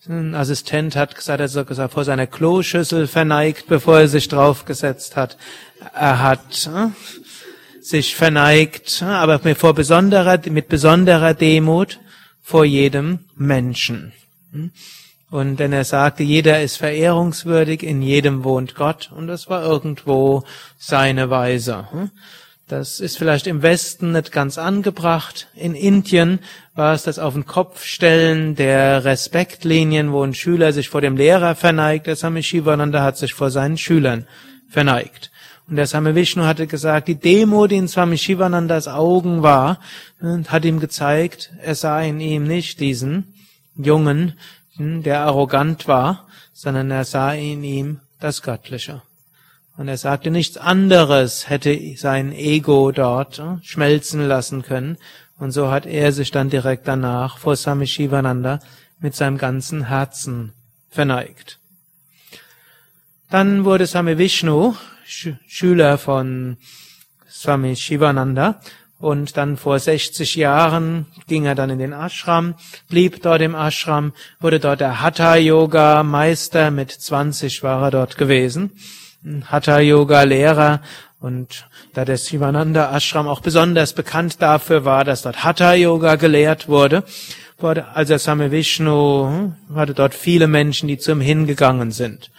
[0.08, 5.16] Ein Assistent hat gesagt, er hat gesagt, vor seiner Kloschüssel verneigt, bevor er sich draufgesetzt
[5.16, 5.38] hat.
[5.94, 6.90] Er hat äh,
[7.84, 12.00] sich verneigt, aber mit, vor besonderer, mit besonderer Demut
[12.42, 14.14] vor jedem Menschen.
[15.30, 19.12] Und denn er sagte, jeder ist verehrungswürdig, in jedem wohnt Gott.
[19.16, 20.44] Und das war irgendwo
[20.78, 21.88] seine Weise.
[22.68, 25.48] Das ist vielleicht im Westen nicht ganz angebracht.
[25.56, 26.40] In Indien
[26.76, 31.18] war es das auf den Kopf stellen der Respektlinien, wo ein Schüler sich vor dem
[31.18, 32.08] Lehrer verneigt.
[32.08, 34.28] Der Same Shivananda hat sich vor seinen Schülern
[34.70, 35.33] verneigt.
[35.74, 39.80] Und der Same Vishnu hatte gesagt, die Demo, die in Swami Shivanandas Augen war,
[40.22, 43.34] hat ihm gezeigt, er sah in ihm nicht diesen
[43.76, 44.38] Jungen,
[44.78, 49.02] der arrogant war, sondern er sah in ihm das Göttliche.
[49.76, 55.00] Und er sagte, nichts anderes hätte sein Ego dort schmelzen lassen können.
[55.40, 58.60] Und so hat er sich dann direkt danach vor Swami Shivananda
[59.00, 60.54] mit seinem ganzen Herzen
[60.92, 61.58] verneigt.
[63.32, 64.76] Dann wurde Swami Vishnu
[65.06, 66.58] Schüler von
[67.30, 68.62] Swami Shivananda.
[69.00, 72.56] Und dann vor 60 Jahren ging er dann in den Ashram,
[72.88, 78.18] blieb dort im Ashram, wurde dort der Hatha Yoga Meister, mit 20 war er dort
[78.18, 78.72] gewesen.
[79.46, 80.82] Hatha-Yoga-Lehrer
[81.20, 87.04] und da der Sivananda Ashram auch besonders bekannt dafür war, dass dort Hatha-Yoga gelehrt wurde,
[87.60, 92.30] wurde, also Same Vishnu hm, hatte dort viele Menschen, die zum hingegangen sind.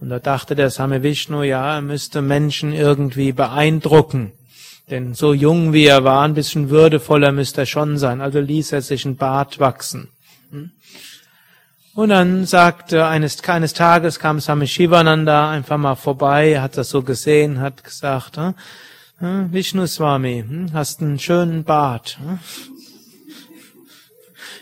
[0.00, 4.32] Und da dachte der Same Vishnu, ja, er müsste Menschen irgendwie beeindrucken.
[4.90, 8.20] Denn so jung wie er war, ein bisschen würdevoller müsste er schon sein.
[8.20, 10.08] Also ließ er sich ein Bart wachsen.
[10.50, 10.70] Hm.
[11.94, 17.02] Und dann sagte eines, eines Tages kam Swami Shivananda einfach mal vorbei, hat das so
[17.02, 22.18] gesehen, hat gesagt, hm, Vishnu Swami, hm, hast einen schönen Bart.
[22.20, 22.38] Hm?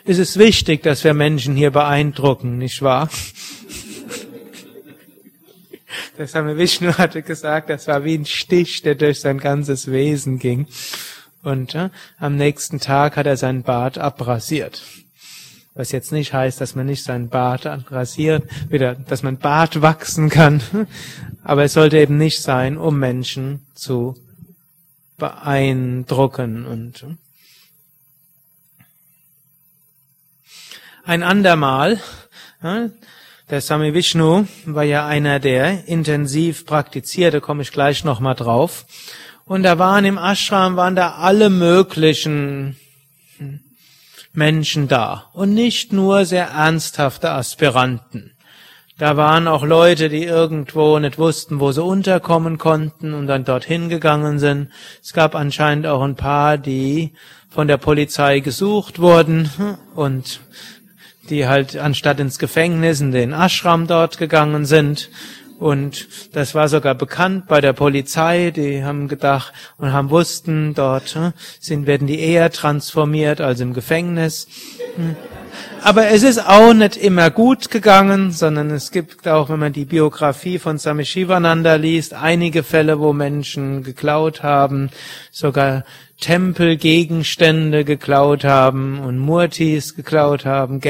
[0.04, 3.08] Es ist wichtig, dass wir Menschen hier beeindrucken, nicht wahr?
[6.18, 10.38] Der Swami Vishnu hatte gesagt, das war wie ein Stich, der durch sein ganzes Wesen
[10.38, 10.66] ging.
[11.42, 14.82] Und äh, am nächsten Tag hat er seinen Bart abrasiert.
[15.74, 20.30] Was jetzt nicht heißt, dass man nicht seinen Bart rasiert, wieder, dass man Bart wachsen
[20.30, 20.62] kann.
[21.42, 24.14] Aber es sollte eben nicht sein, um Menschen zu
[25.18, 27.04] beeindrucken und
[31.04, 32.00] ein andermal,
[33.50, 38.86] der Sami Vishnu war ja einer, der intensiv praktizierte, komme ich gleich nochmal drauf.
[39.44, 42.76] Und da waren im Ashram, waren da alle möglichen
[44.32, 48.32] Menschen da und nicht nur sehr ernsthafte Aspiranten.
[48.96, 53.88] Da waren auch Leute, die irgendwo nicht wussten, wo sie unterkommen konnten und dann dorthin
[53.88, 54.70] gegangen sind.
[55.02, 57.12] Es gab anscheinend auch ein paar, die
[57.50, 59.50] von der Polizei gesucht wurden
[59.94, 60.40] und
[61.30, 65.10] die halt anstatt ins Gefängnis in den Ashram dort gegangen sind
[65.58, 68.50] und das war sogar bekannt bei der Polizei.
[68.50, 73.72] Die haben gedacht und haben wussten, dort hm, sind, werden die eher transformiert als im
[73.72, 74.48] Gefängnis.
[75.82, 79.84] Aber es ist auch nicht immer gut gegangen, sondern es gibt auch, wenn man die
[79.84, 84.90] Biografie von Swami Shivananda liest, einige Fälle, wo Menschen geklaut haben,
[85.30, 85.84] sogar
[86.20, 90.80] Tempelgegenstände geklaut haben und Murtis geklaut haben,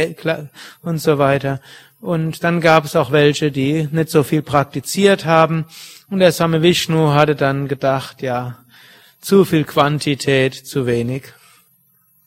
[0.83, 1.61] und so weiter.
[2.01, 5.65] Und dann gab es auch welche, die nicht so viel praktiziert haben.
[6.11, 8.59] Und der Same Vishnu hatte dann gedacht, ja,
[9.21, 11.23] zu viel Quantität, zu wenig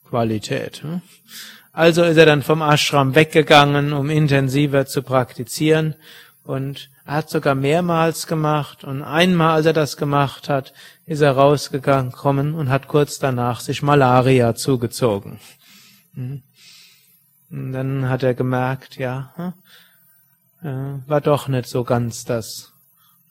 [0.08, 0.82] Qualität.
[0.82, 1.00] Hm?
[1.78, 5.94] Also ist er dann vom Ashram weggegangen, um intensiver zu praktizieren
[6.42, 10.72] und er hat sogar mehrmals gemacht und einmal, als er das gemacht hat,
[11.06, 15.38] ist er rausgegangen und hat kurz danach sich Malaria zugezogen.
[16.14, 16.42] Hm?
[17.48, 19.54] Und dann hat er gemerkt, ja,
[20.60, 22.72] hm, war doch nicht so ganz das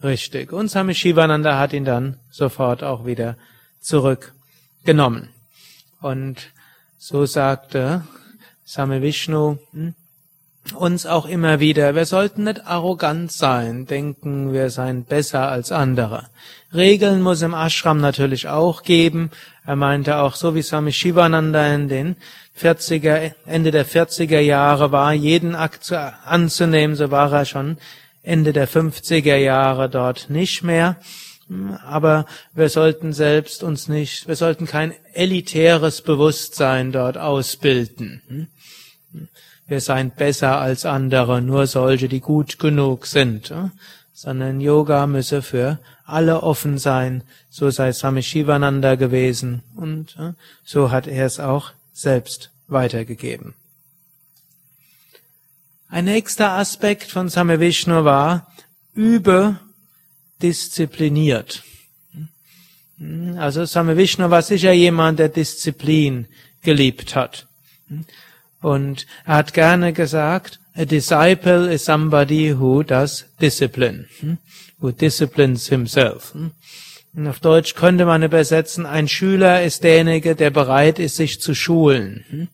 [0.01, 0.53] richtig.
[0.53, 3.36] Und Swami Shivananda hat ihn dann sofort auch wieder
[3.81, 5.33] zurückgenommen.
[5.99, 6.53] Und
[6.97, 8.03] so sagte
[8.69, 9.95] Same Vishnu hm,
[10.75, 16.25] uns auch immer wieder, wir sollten nicht arrogant sein, denken, wir seien besser als andere.
[16.73, 19.32] Regeln muss im Ashram natürlich auch geben.
[19.65, 22.15] Er meinte auch, so wie Swami Shivananda in den
[22.60, 25.89] 40er, Ende der 40er Jahre war, jeden Akt
[26.25, 27.77] anzunehmen, so war er schon
[28.21, 30.97] Ende der 50er Jahre dort nicht mehr.
[31.86, 38.49] Aber wir sollten selbst uns nicht, wir sollten kein elitäres Bewusstsein dort ausbilden.
[39.65, 43.53] Wir seien besser als andere, nur solche, die gut genug sind.
[44.13, 47.23] Sondern Yoga müsse für alle offen sein.
[47.49, 50.17] So sei Swami Shivananda gewesen und
[50.63, 53.53] so hat er es auch selbst weitergegeben.
[55.89, 58.51] Ein nächster Aspekt von Same Vishnu war,
[58.93, 59.57] übe
[60.41, 61.63] diszipliniert.
[63.38, 66.28] Also Same Vishnu war sicher jemand, der Disziplin
[66.63, 67.47] geliebt hat.
[68.62, 74.08] Und er hat gerne gesagt, a disciple is somebody who does discipline,
[74.80, 76.34] who disciplines himself.
[77.13, 81.54] Und auf Deutsch könnte man übersetzen, ein Schüler ist derjenige, der bereit ist, sich zu
[81.54, 82.50] schulen.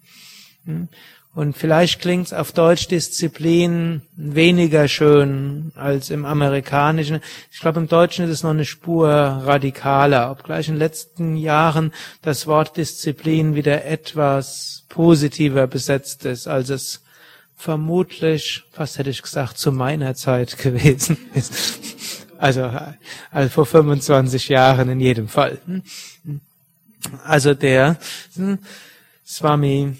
[1.36, 7.22] Und vielleicht klingt es auf Deutsch Disziplin weniger schön als im Amerikanischen.
[7.52, 11.92] Ich glaube, im Deutschen ist es noch eine Spur radikaler, obgleich in den letzten Jahren
[12.22, 17.02] das Wort Disziplin wieder etwas positiver besetzt ist, als es
[17.58, 21.80] vermutlich, fast hätte ich gesagt, zu meiner Zeit gewesen ist.
[22.38, 22.70] Also,
[23.32, 25.58] also vor 25 Jahren in jedem Fall.
[27.26, 27.98] Also der,
[29.34, 29.98] Swami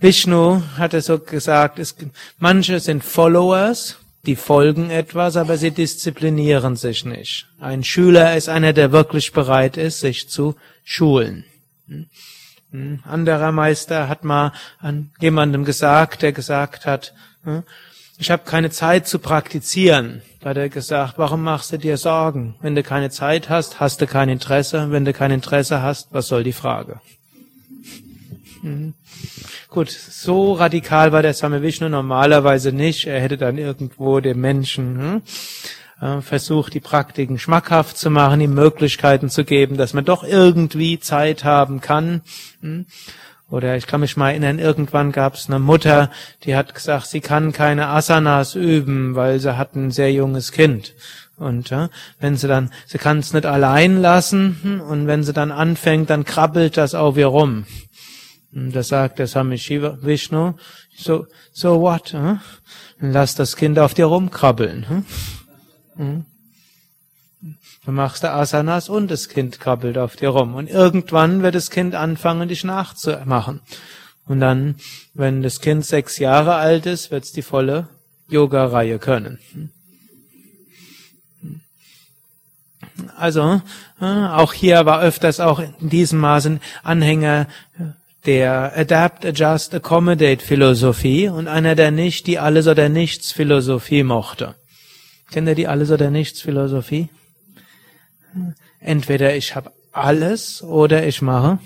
[0.00, 1.94] Vishnu hatte so gesagt, es,
[2.38, 7.46] manche sind Followers, die folgen etwas, aber sie disziplinieren sich nicht.
[7.60, 11.44] Ein Schüler ist einer, der wirklich bereit ist, sich zu schulen.
[12.72, 17.62] Ein anderer Meister hat mal an jemandem gesagt, der gesagt hat, hm,
[18.18, 20.22] ich habe keine Zeit zu praktizieren.
[20.40, 22.56] Da hat er gesagt, warum machst du dir Sorgen?
[22.60, 24.90] Wenn du keine Zeit hast, hast du kein Interesse.
[24.90, 27.00] Wenn du kein Interesse hast, was soll die Frage?
[28.66, 28.94] Mhm.
[29.68, 33.06] Gut, so radikal war der Same Vishnu normalerweise nicht.
[33.06, 35.22] Er hätte dann irgendwo dem Menschen
[36.00, 40.98] hm, versucht, die Praktiken schmackhaft zu machen, ihm Möglichkeiten zu geben, dass man doch irgendwie
[40.98, 42.22] Zeit haben kann.
[42.60, 42.86] Hm.
[43.48, 46.10] Oder ich kann mich mal erinnern, irgendwann gab es eine Mutter,
[46.42, 50.94] die hat gesagt, sie kann keine Asanas üben, weil sie hat ein sehr junges Kind.
[51.36, 55.32] Und ja, wenn sie dann, sie kann es nicht allein lassen hm, und wenn sie
[55.32, 57.66] dann anfängt, dann krabbelt das auf ihr rum.
[58.58, 60.54] Da sagt der Swami Shiva Vishnu,
[60.96, 62.14] so, so what?
[62.14, 62.38] Huh?
[62.98, 64.86] Lass das Kind auf dir rumkrabbeln.
[64.88, 65.02] Huh?
[65.96, 66.24] Hm?
[67.84, 70.54] Du machst da Asanas und das Kind krabbelt auf dir rum.
[70.54, 73.60] Und irgendwann wird das Kind anfangen, dich nachzumachen.
[74.24, 74.76] Und dann,
[75.12, 77.90] wenn das Kind sechs Jahre alt ist, wird es die volle
[78.30, 79.38] Yoga-Reihe können.
[83.18, 83.60] Also,
[84.00, 87.48] äh, auch hier war öfters auch in diesem Maßen Anhänger
[88.26, 94.54] der Adapt, Adjust, Accommodate Philosophie und einer, der nicht die Alles- oder Nichts Philosophie mochte.
[95.30, 97.08] Kennt ihr die Alles- oder Nichts Philosophie?
[98.80, 101.58] Entweder ich habe alles oder ich mache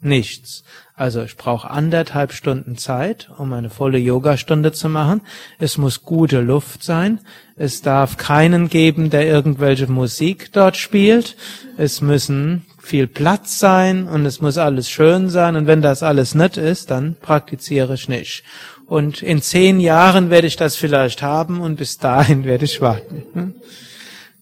[0.00, 0.62] nichts.
[0.94, 5.22] Also ich brauche anderthalb Stunden Zeit, um eine volle Yogastunde zu machen.
[5.58, 7.20] Es muss gute Luft sein.
[7.56, 11.36] Es darf keinen geben, der irgendwelche Musik dort spielt.
[11.76, 15.56] Es müssen viel Platz sein und es muss alles schön sein.
[15.56, 18.44] Und wenn das alles nett ist, dann praktiziere ich nicht.
[18.86, 23.22] Und in zehn Jahren werde ich das vielleicht haben und bis dahin werde ich warten.
[23.32, 23.54] Hm?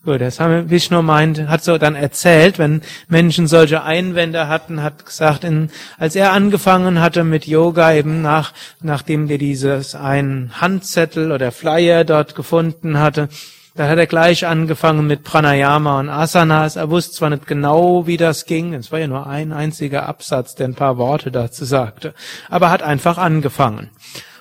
[0.04, 5.06] Gut, das haben Vishnu meint, hat so dann erzählt, wenn Menschen solche Einwände hatten, hat
[5.06, 11.30] gesagt, in, als er angefangen hatte mit Yoga, eben nach, nachdem er dieses einen Handzettel
[11.30, 13.28] oder Flyer dort gefunden hatte,
[13.74, 16.76] da hat er gleich angefangen mit Pranayama und Asanas.
[16.76, 20.54] Er wusste zwar nicht genau, wie das ging, es war ja nur ein einziger Absatz,
[20.54, 22.14] der ein paar Worte dazu sagte,
[22.50, 23.90] aber hat einfach angefangen.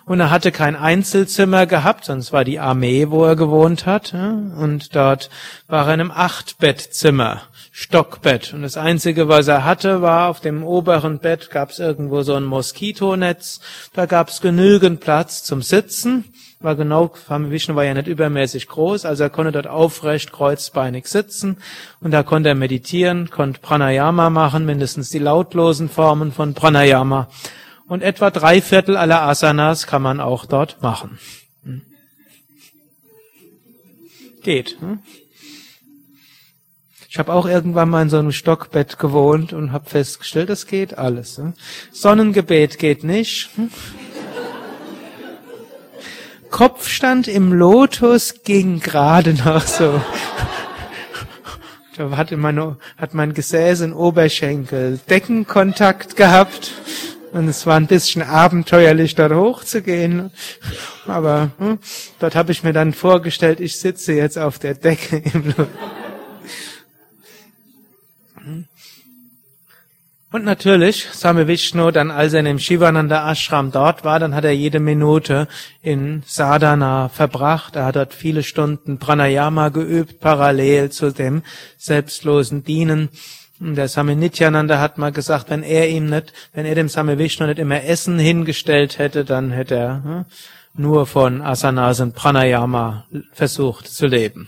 [0.04, 4.14] Und er hatte kein Einzelzimmer gehabt, sonst war die Armee, wo er gewohnt hat.
[4.14, 5.30] Und dort
[5.68, 7.44] war er in einem Achtbettzimmer
[7.82, 8.54] Stockbett.
[8.54, 12.36] Und das Einzige, was er hatte, war auf dem oberen Bett gab es irgendwo so
[12.36, 13.60] ein Moskitonetz.
[13.94, 16.26] Da gab es genügend Platz zum Sitzen.
[16.60, 21.58] War genau, Vishnu war ja nicht übermäßig groß, also er konnte dort aufrecht, kreuzbeinig sitzen.
[22.02, 27.30] Und da konnte er meditieren, konnte Pranayama machen, mindestens die lautlosen Formen von Pranayama.
[27.88, 31.18] Und etwa drei Viertel aller Asanas kann man auch dort machen.
[31.64, 31.82] Hm.
[34.44, 34.78] Geht.
[34.80, 35.00] Hm?
[37.12, 40.98] Ich habe auch irgendwann mal in so einem Stockbett gewohnt und habe festgestellt, das geht
[40.98, 41.38] alles.
[41.38, 41.52] Ne?
[41.92, 43.50] Sonnengebet geht nicht.
[43.58, 43.70] Hm?
[46.50, 50.02] Kopfstand im Lotus ging gerade noch so.
[51.98, 56.72] Da hatte meine, hat mein Gesäß in Oberschenkel Deckenkontakt gehabt.
[57.34, 60.32] Und es war ein bisschen abenteuerlich, dort hochzugehen.
[61.08, 61.78] Aber hm,
[62.20, 65.68] dort habe ich mir dann vorgestellt, ich sitze jetzt auf der Decke im Lotus.
[70.34, 74.46] Und natürlich, Same Vishnu, dann als er in dem Shivananda Ashram dort war, dann hat
[74.46, 75.50] er jede Minute
[75.82, 77.76] in Sadhana verbracht.
[77.76, 81.44] Er hat dort viele Stunden Pranayama geübt, parallel zu dem
[81.78, 83.10] selbstlosen Dienen.
[83.60, 87.46] Der Same Nityananda hat mal gesagt, wenn er ihm nicht, wenn er dem Same Vishnu
[87.46, 90.26] nicht immer Essen hingestellt hätte, dann hätte er hm,
[90.76, 94.48] nur von Asanas und Pranayama versucht zu leben.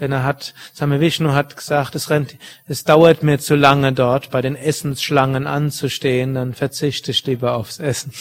[0.00, 2.36] Denn er hat, Same Vishnu hat gesagt, es, rennt,
[2.66, 7.78] es dauert mir zu lange dort bei den Essensschlangen anzustehen, dann verzichte ich lieber aufs
[7.78, 8.12] Essen.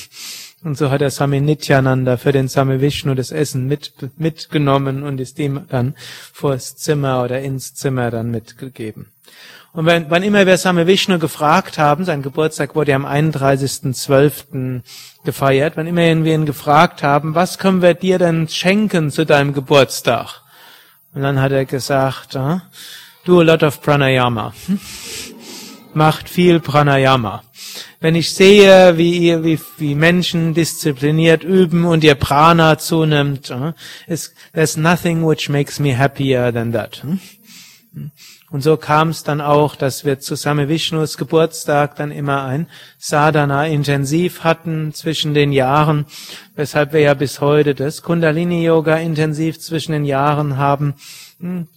[0.62, 5.22] Und so hat er Same Nityananda für den Same Vishnu das Essen mit, mitgenommen und
[5.22, 5.96] ist ihm dann
[6.34, 9.08] vors Zimmer oder ins Zimmer dann mitgegeben.
[9.72, 14.82] Und wenn, wann immer wir Same Vishnu gefragt haben, sein Geburtstag wurde ja am 31.12.
[15.24, 19.54] gefeiert, wann immer wir ihn gefragt haben, was können wir dir denn schenken zu deinem
[19.54, 20.42] Geburtstag?
[21.14, 22.62] Und dann hat er gesagt, ah,
[23.26, 24.54] do a lot of Pranayama.
[25.94, 27.44] Macht viel Pranayama.
[28.00, 33.74] Wenn ich sehe, wie, ihr, wie, wie Menschen diszipliniert üben und ihr Prana zunimmt, ah,
[34.54, 37.02] there's nothing which makes me happier than that.
[38.52, 42.68] Und so kam es dann auch, dass wir zu Same Vishnus Geburtstag dann immer ein
[42.98, 46.06] Sadhana intensiv hatten zwischen den Jahren,
[46.56, 50.96] weshalb wir ja bis heute das Kundalini Yoga intensiv zwischen den Jahren haben.
[51.40, 51.68] Hm,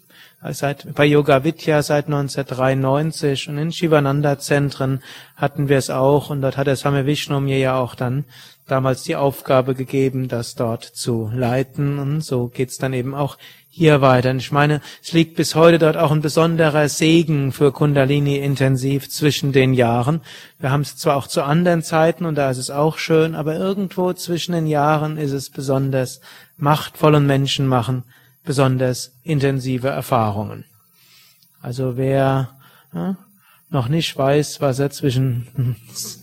[0.50, 5.02] seit, bei Yoga Vidya seit 1993 und in Shivananda Zentren
[5.36, 8.24] hatten wir es auch und dort hat der Same Vishnu mir ja auch dann
[8.66, 13.36] damals die Aufgabe gegeben, das dort zu leiten und so geht's dann eben auch
[13.74, 14.30] hier weiter.
[14.30, 19.08] Und ich meine, es liegt bis heute dort auch ein besonderer Segen für Kundalini intensiv
[19.08, 20.20] zwischen den Jahren.
[20.58, 23.56] Wir haben es zwar auch zu anderen Zeiten und da ist es auch schön, aber
[23.56, 26.20] irgendwo zwischen den Jahren ist es besonders
[26.58, 28.04] machtvoll und Menschen machen
[28.44, 30.66] besonders intensive Erfahrungen.
[31.62, 32.50] Also wer
[32.92, 33.16] ja,
[33.70, 35.76] noch nicht weiß, was er zwischen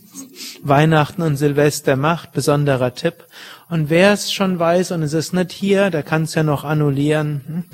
[0.62, 3.26] Weihnachten und Silvester macht, besonderer Tipp.
[3.68, 6.64] Und wer es schon weiß und es ist nicht hier, der kann es ja noch
[6.64, 7.42] annullieren.
[7.46, 7.64] Hm?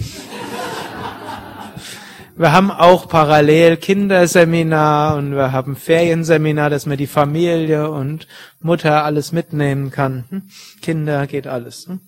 [2.39, 8.28] Wir haben auch parallel Kinderseminar und wir haben Ferienseminar, dass man die Familie und
[8.61, 10.24] Mutter alles mitnehmen kann.
[10.28, 10.43] Hm?
[10.82, 11.87] Kinder geht alles.
[11.87, 12.01] Hm?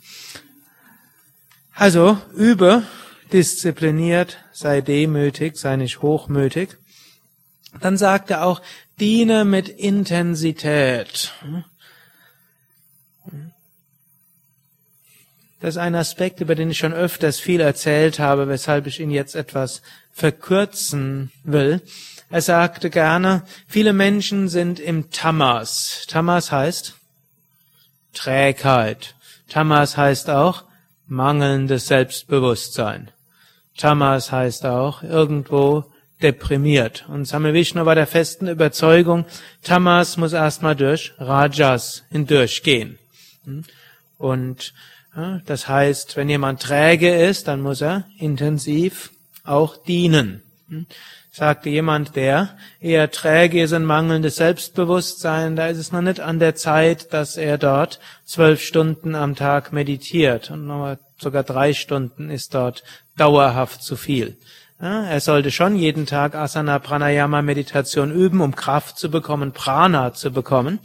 [1.75, 2.83] Also übe
[3.33, 6.77] diszipliniert, sei demütig, sei nicht hochmütig.
[7.81, 8.61] Dann sagt er auch,
[9.01, 11.33] diene mit Intensität.
[15.61, 19.11] Das ist ein Aspekt, über den ich schon öfters viel erzählt habe, weshalb ich ihn
[19.11, 19.83] jetzt etwas
[20.13, 21.83] verkürzen will.
[22.31, 26.05] Er sagte gerne, viele Menschen sind im Tamas.
[26.09, 26.95] Tamas heißt
[28.13, 29.15] Trägheit.
[29.49, 30.65] Tamas heißt auch
[31.07, 33.11] mangelndes Selbstbewusstsein.
[33.77, 35.85] Tamas heißt auch irgendwo
[36.23, 37.05] deprimiert.
[37.09, 39.25] Und Same Vishnu war der festen Überzeugung,
[39.63, 42.99] Tamas muss erstmal durch Rajas hindurchgehen.
[44.19, 44.75] Und
[45.47, 49.11] das heißt, wenn jemand träge ist, dann muss er intensiv
[49.45, 50.43] auch dienen.
[50.69, 50.87] Hm?
[51.31, 56.41] Sagte jemand, der eher träge ist und mangelndes Selbstbewusstsein, da ist es noch nicht an
[56.41, 60.51] der Zeit, dass er dort zwölf Stunden am Tag meditiert.
[60.51, 62.83] Und sogar drei Stunden ist dort
[63.17, 64.37] dauerhaft zu viel.
[64.87, 70.31] Er sollte schon jeden Tag Asana Pranayama Meditation üben, um Kraft zu bekommen, Prana zu
[70.31, 70.79] bekommen,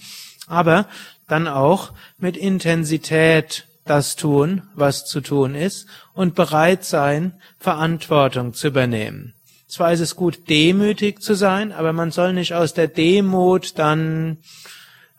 [0.48, 0.88] aber
[1.28, 8.68] dann auch mit Intensität das tun, was zu tun ist, und bereit sein, Verantwortung zu
[8.68, 9.34] übernehmen.
[9.68, 14.38] Zwar ist es gut, demütig zu sein, aber man soll nicht aus der Demut dann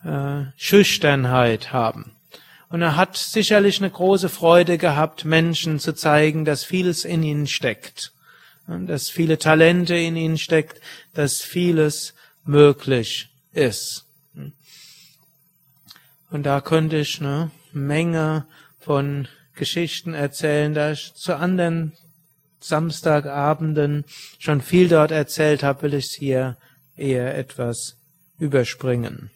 [0.03, 2.11] äh, Schüchternheit haben.
[2.69, 7.47] Und er hat sicherlich eine große Freude gehabt, Menschen zu zeigen, dass vieles in ihnen
[7.47, 8.11] steckt.
[8.67, 10.81] Dass viele Talente in ihnen steckt,
[11.13, 12.13] dass vieles
[12.43, 14.05] möglich ist.
[16.31, 18.45] Und da könnte ich eine Menge
[18.79, 21.93] von Geschichten erzählen, da ich zu anderen
[22.59, 24.05] Samstagabenden
[24.39, 26.57] schon viel dort erzählt habe, will ich es hier
[26.97, 27.97] eher etwas
[28.39, 29.29] überspringen.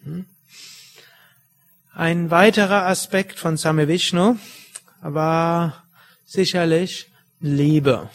[1.93, 4.37] Ein weiterer Aspekt von Same Vishnu
[5.01, 5.83] war
[6.25, 7.07] sicherlich
[7.39, 8.09] Liebe.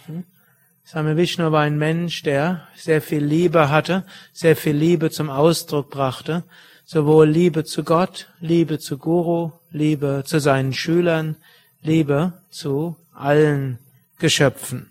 [0.86, 4.04] Same Vishnu war ein Mensch, der sehr viel Liebe hatte,
[4.34, 6.44] sehr viel Liebe zum Ausdruck brachte,
[6.84, 11.36] sowohl Liebe zu Gott, Liebe zu Guru, Liebe zu seinen Schülern,
[11.80, 13.78] Liebe zu allen
[14.18, 14.90] Geschöpfen.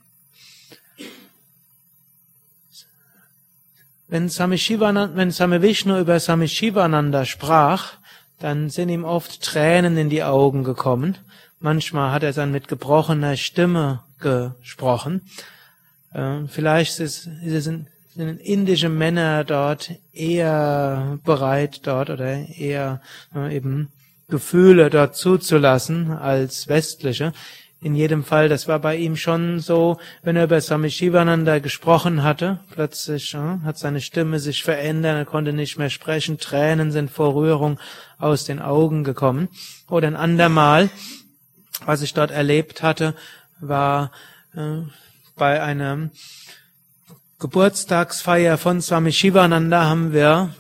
[4.08, 7.94] Wenn Same, wenn Same Vishnu über Same Shivananda sprach,
[8.40, 11.20] dann sind ihm oft Tränen in die Augen gekommen.
[11.60, 15.22] Manchmal hat er dann mit gebrochener Stimme gesprochen.
[16.14, 23.02] Äh, vielleicht ist, ist, sind, sind indische Männer dort eher bereit dort oder eher
[23.36, 23.90] äh, eben
[24.30, 27.34] Gefühle dort zuzulassen als westliche.
[27.82, 32.24] In jedem Fall, das war bei ihm schon so, wenn er über Swami Shivananda gesprochen
[32.24, 37.12] hatte, plötzlich äh, hat seine Stimme sich verändert, er konnte nicht mehr sprechen, Tränen sind
[37.12, 37.78] vor Rührung
[38.20, 39.50] aus den Augen gekommen.
[39.90, 40.90] Oder ein andermal,
[41.86, 43.16] was ich dort erlebt hatte,
[43.60, 44.12] war
[44.56, 44.84] äh,
[45.36, 46.12] bei einem
[47.40, 50.52] Geburtstagsfeier von Swami Shivananda haben wir,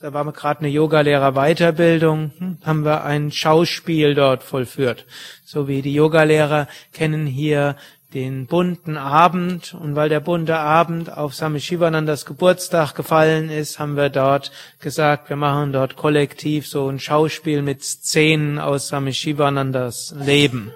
[0.00, 5.06] da war gerade eine Yogalehrer-Weiterbildung, haben wir ein Schauspiel dort vollführt.
[5.44, 7.76] So wie die Yogalehrer kennen hier
[8.12, 13.96] den bunten Abend und weil der bunte Abend auf Swami Shivanandas Geburtstag gefallen ist, haben
[13.96, 20.14] wir dort gesagt, wir machen dort kollektiv so ein Schauspiel mit Szenen aus Swami Shivanandas
[20.18, 20.72] Leben.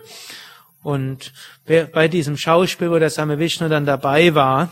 [0.86, 1.32] Und
[1.66, 4.70] bei diesem Schauspiel, wo der Same Vishnu dann dabei war,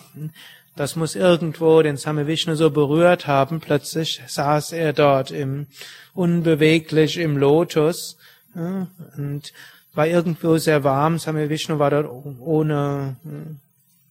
[0.77, 3.59] das muss irgendwo den Same Vishnu so berührt haben.
[3.59, 5.67] Plötzlich saß er dort im,
[6.15, 8.17] unbeweglich im Lotus
[8.55, 9.53] und
[9.95, 11.19] war irgendwo sehr warm.
[11.19, 12.09] Same Vishnu war dort
[12.39, 13.17] ohne,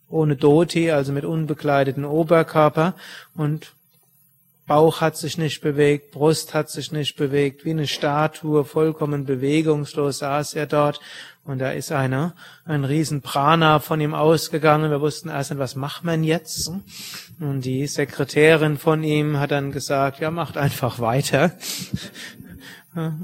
[0.10, 2.95] ohne Doti, also mit unbekleideten Oberkörper
[3.34, 3.72] und
[4.66, 10.20] Bauch hat sich nicht bewegt, Brust hat sich nicht bewegt, wie eine Statue, vollkommen bewegungslos
[10.20, 11.01] saß er dort.
[11.45, 12.33] Und da ist einer,
[12.63, 14.91] ein riesen Prana von ihm ausgegangen.
[14.91, 16.71] Wir wussten erst nicht, was macht man jetzt?
[17.39, 21.51] Und die Sekretärin von ihm hat dann gesagt, ja, macht einfach weiter.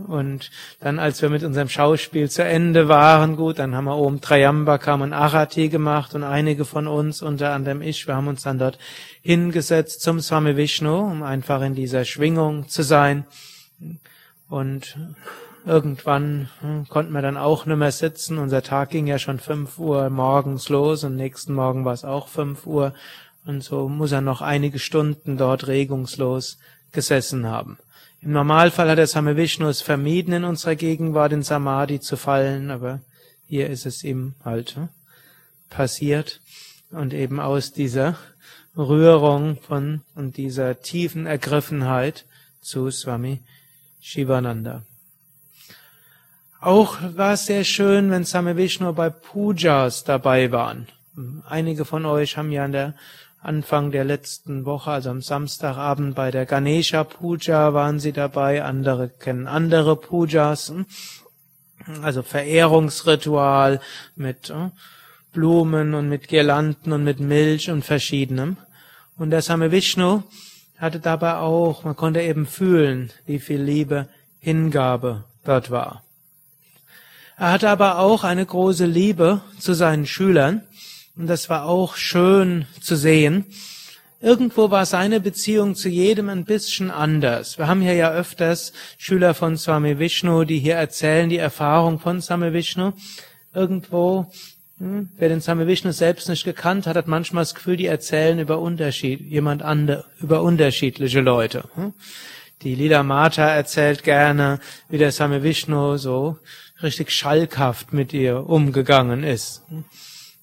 [0.08, 0.50] Und
[0.80, 5.02] dann, als wir mit unserem Schauspiel zu Ende waren, gut, dann haben wir oben Trayambakam
[5.02, 8.80] und Arati gemacht und einige von uns, unter anderem ich, wir haben uns dann dort
[9.22, 13.26] hingesetzt zum Swami Vishnu, um einfach in dieser Schwingung zu sein.
[14.50, 14.98] Und
[15.66, 18.38] irgendwann hm, konnten wir dann auch nicht mehr sitzen.
[18.38, 22.28] Unser Tag ging ja schon fünf Uhr morgens los und nächsten Morgen war es auch
[22.28, 22.94] fünf Uhr.
[23.46, 26.58] Und so muss er noch einige Stunden dort regungslos
[26.92, 27.78] gesessen haben.
[28.22, 32.70] Im Normalfall hat der Same Vishnu es vermieden, in unserer Gegenwart in Samadhi zu fallen,
[32.70, 33.00] aber
[33.48, 34.90] hier ist es ihm halt hm,
[35.70, 36.42] passiert
[36.92, 38.18] und eben aus dieser
[38.78, 42.26] Rührung von und dieser tiefen Ergriffenheit
[42.62, 43.40] zu Swami
[44.02, 44.84] Shivananda.
[46.62, 50.88] Auch war es sehr schön, wenn Same Vishnu bei Pujas dabei waren.
[51.48, 52.96] Einige von euch haben ja an der
[53.42, 59.08] Anfang der letzten Woche, also am Samstagabend bei der Ganesha Puja waren sie dabei, andere
[59.08, 60.74] kennen andere Pujas,
[62.02, 63.80] also Verehrungsritual
[64.18, 64.70] mit äh,
[65.32, 68.58] Blumen und mit Girlanden und mit Milch und verschiedenem.
[69.18, 70.24] Und der Same Vishnu
[70.78, 76.04] hatte dabei auch, man konnte eben fühlen, wie viel Liebe, Hingabe dort war.
[77.40, 80.62] Er hatte aber auch eine große Liebe zu seinen Schülern
[81.16, 83.46] und das war auch schön zu sehen.
[84.20, 87.58] Irgendwo war seine Beziehung zu jedem ein bisschen anders.
[87.58, 92.22] Wir haben hier ja öfters Schüler von Swami Vishnu, die hier erzählen die Erfahrung von
[92.22, 92.92] Swami Vishnu.
[93.54, 94.30] Irgendwo,
[94.78, 98.38] hm, wer den Swami Vishnu selbst nicht gekannt hat, hat manchmal das Gefühl, die erzählen
[98.38, 101.64] über Unterschied, jemand andere, über unterschiedliche Leute.
[101.76, 101.94] Hm.
[102.64, 104.60] Die Lila Mata erzählt gerne,
[104.90, 106.38] wie der Swami Vishnu so
[106.82, 109.64] richtig schalkhaft mit ihr umgegangen ist.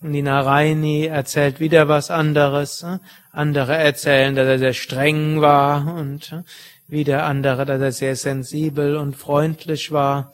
[0.01, 2.85] Und die Naraini erzählt wieder was anderes.
[3.33, 6.43] Andere erzählen, dass er sehr streng war und
[6.89, 10.33] wieder andere, dass er sehr sensibel und freundlich war.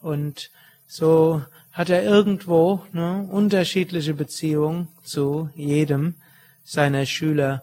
[0.00, 0.50] Und
[0.86, 6.14] so hat er irgendwo ne, unterschiedliche Beziehungen zu jedem
[6.64, 7.62] seiner Schüler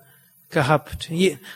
[0.55, 1.11] gehabt.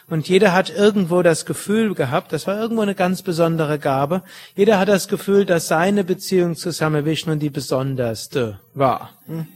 [0.08, 4.22] Und jeder hat irgendwo das Gefühl gehabt, das war irgendwo eine ganz besondere Gabe,
[4.56, 9.12] jeder hat das Gefühl, dass seine Beziehung zu Same Vishnu die besonderste war.
[9.26, 9.48] Hm?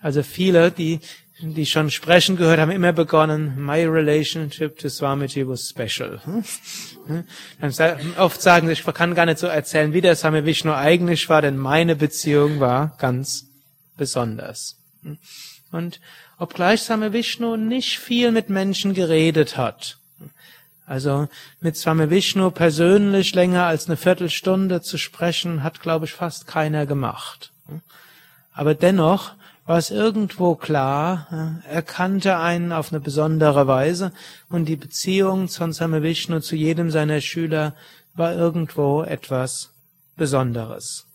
[0.00, 1.00] Also viele, die,
[1.40, 6.18] die schon sprechen gehört, haben immer begonnen, my relationship to Swamiji was special.
[7.60, 7.74] Dann
[8.16, 11.42] oft sagen sie, ich kann gar nicht so erzählen, wie der Swami Vishnu eigentlich war,
[11.42, 13.44] denn meine Beziehung war ganz
[13.96, 14.76] besonders.
[15.70, 16.00] Und
[16.38, 19.98] obgleich Swami Vishnu nicht viel mit Menschen geredet hat,
[20.86, 21.28] also
[21.60, 26.86] mit Swami Vishnu persönlich länger als eine Viertelstunde zu sprechen, hat, glaube ich, fast keiner
[26.86, 27.52] gemacht.
[28.52, 29.32] Aber dennoch
[29.66, 34.12] war es irgendwo klar, er kannte einen auf eine besondere Weise
[34.48, 37.74] und die Beziehung von Swami Vishnu zu jedem seiner Schüler
[38.14, 39.70] war irgendwo etwas
[40.16, 41.06] Besonderes.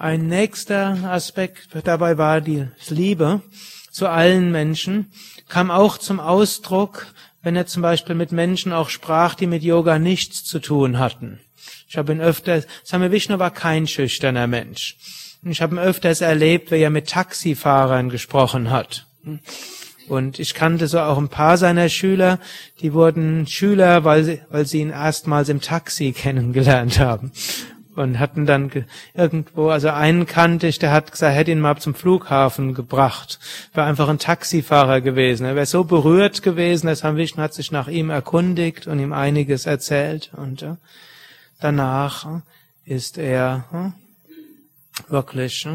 [0.00, 3.42] Ein nächster Aspekt dabei war die Liebe
[3.90, 5.10] zu allen Menschen,
[5.48, 7.08] kam auch zum Ausdruck,
[7.42, 11.40] wenn er zum Beispiel mit Menschen auch sprach, die mit Yoga nichts zu tun hatten.
[11.88, 14.96] Ich habe ihn öfters, Same Vishnu war kein schüchterner Mensch.
[15.42, 19.04] Ich habe ihn öfters erlebt, wie er mit Taxifahrern gesprochen hat.
[20.06, 22.38] Und ich kannte so auch ein paar seiner Schüler,
[22.82, 27.32] die wurden Schüler, weil sie, weil sie ihn erstmals im Taxi kennengelernt haben
[27.98, 28.70] und hatten dann
[29.14, 33.38] irgendwo, also einen kannte ich, der hat gesagt, hätte ihn mal zum Flughafen gebracht.
[33.74, 35.44] War einfach ein Taxifahrer gewesen.
[35.44, 39.66] Er wäre so berührt gewesen, dass Herr hat sich nach ihm erkundigt und ihm einiges
[39.66, 40.76] erzählt und äh,
[41.60, 45.66] danach äh, ist er äh, wirklich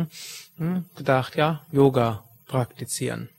[0.96, 3.30] gedacht, ja, Yoga praktizieren.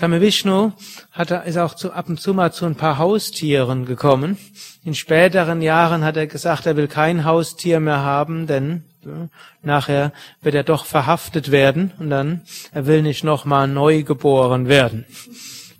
[0.00, 0.70] Same Vishnu
[1.10, 4.38] hat ist auch zu, ab und zu mal zu ein paar Haustieren gekommen.
[4.84, 9.28] In späteren Jahren hat er gesagt, er will kein Haustier mehr haben, denn ja,
[9.60, 15.04] nachher wird er doch verhaftet werden und dann, er will nicht nochmal neu geboren werden.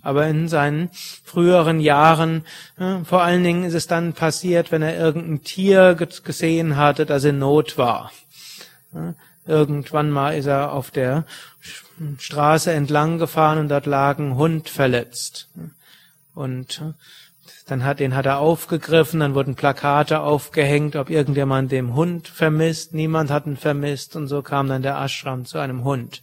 [0.03, 0.91] Aber in seinen
[1.23, 2.45] früheren Jahren,
[2.77, 7.23] ja, vor allen Dingen ist es dann passiert, wenn er irgendein Tier gesehen hatte, das
[7.23, 8.11] in Not war.
[8.93, 9.15] Ja,
[9.49, 11.25] irgendwann mal ist er auf der
[12.19, 15.49] Straße entlang gefahren und dort lag ein Hund verletzt.
[16.35, 16.83] Und
[17.67, 22.95] dann hat, den hat er aufgegriffen, dann wurden Plakate aufgehängt, ob irgendjemand den Hund vermisst.
[22.95, 26.23] Niemand hat ihn vermisst und so kam dann der Ashram zu einem Hund.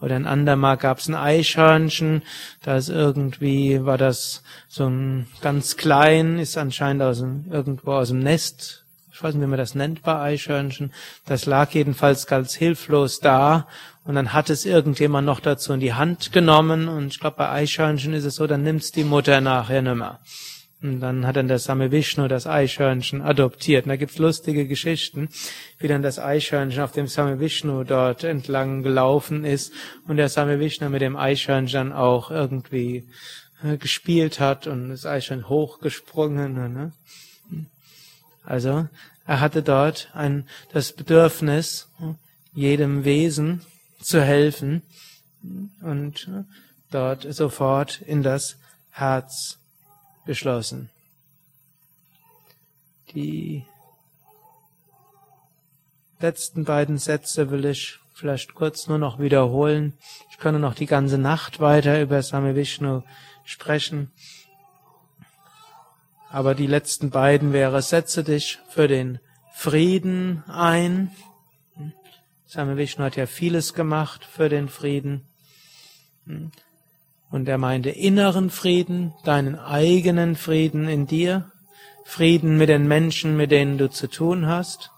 [0.00, 2.22] Oder ein andermal gab es ein Eichhörnchen,
[2.62, 8.08] da ist irgendwie, war das so ein ganz klein, ist anscheinend aus dem, irgendwo aus
[8.08, 8.85] dem Nest
[9.16, 10.92] ich weiß nicht, wie man das nennt bei Eichhörnchen,
[11.24, 13.66] das lag jedenfalls ganz hilflos da
[14.04, 17.48] und dann hat es irgendjemand noch dazu in die Hand genommen und ich glaube bei
[17.48, 20.20] Eichhörnchen ist es so, dann nimmt's die Mutter nachher nimmer.
[20.82, 23.86] Und dann hat dann der Same Vishnu das Eichhörnchen adoptiert.
[23.86, 25.30] Und da gibt's lustige Geschichten,
[25.78, 29.72] wie dann das Eichhörnchen auf dem Same Vishnu dort entlang gelaufen ist
[30.06, 33.08] und der Same Vishnu mit dem Eichhörnchen auch irgendwie
[33.64, 36.52] äh, gespielt hat und das Eichhörnchen hochgesprungen.
[36.74, 36.92] Ne?
[38.46, 38.88] Also
[39.26, 41.88] er hatte dort ein, das Bedürfnis,
[42.54, 43.66] jedem Wesen
[44.00, 44.82] zu helfen
[45.82, 46.30] und
[46.90, 48.56] dort sofort in das
[48.90, 49.58] Herz
[50.24, 50.90] geschlossen.
[53.14, 53.64] Die
[56.20, 59.92] letzten beiden Sätze will ich vielleicht kurz nur noch wiederholen.
[60.30, 63.02] Ich könnte noch die ganze Nacht weiter über Same Vishnu
[63.44, 64.10] sprechen.
[66.30, 69.20] Aber die letzten beiden wäre, setze dich für den
[69.54, 71.10] Frieden ein.
[72.46, 75.26] Same Vishnu hat ja vieles gemacht für den Frieden.
[77.30, 81.50] Und er meinte inneren Frieden, deinen eigenen Frieden in dir,
[82.04, 84.90] Frieden mit den Menschen, mit denen du zu tun hast,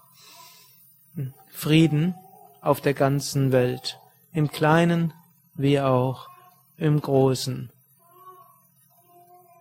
[1.51, 2.15] Frieden
[2.61, 3.99] auf der ganzen Welt,
[4.31, 5.13] im Kleinen
[5.55, 6.29] wie auch
[6.77, 7.71] im Großen.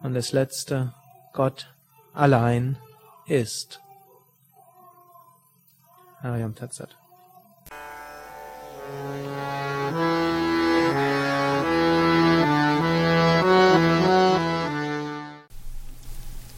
[0.00, 0.94] Und das Letzte,
[1.38, 1.70] Gott
[2.14, 2.76] allein
[3.28, 3.80] ist.
[6.20, 6.96] Ariam Tatsat.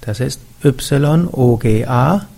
[0.01, 1.29] Das ist yoga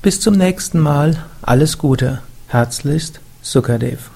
[0.02, 4.10] Bis zum nächsten Mal, alles Gute, herzlichst Sukadev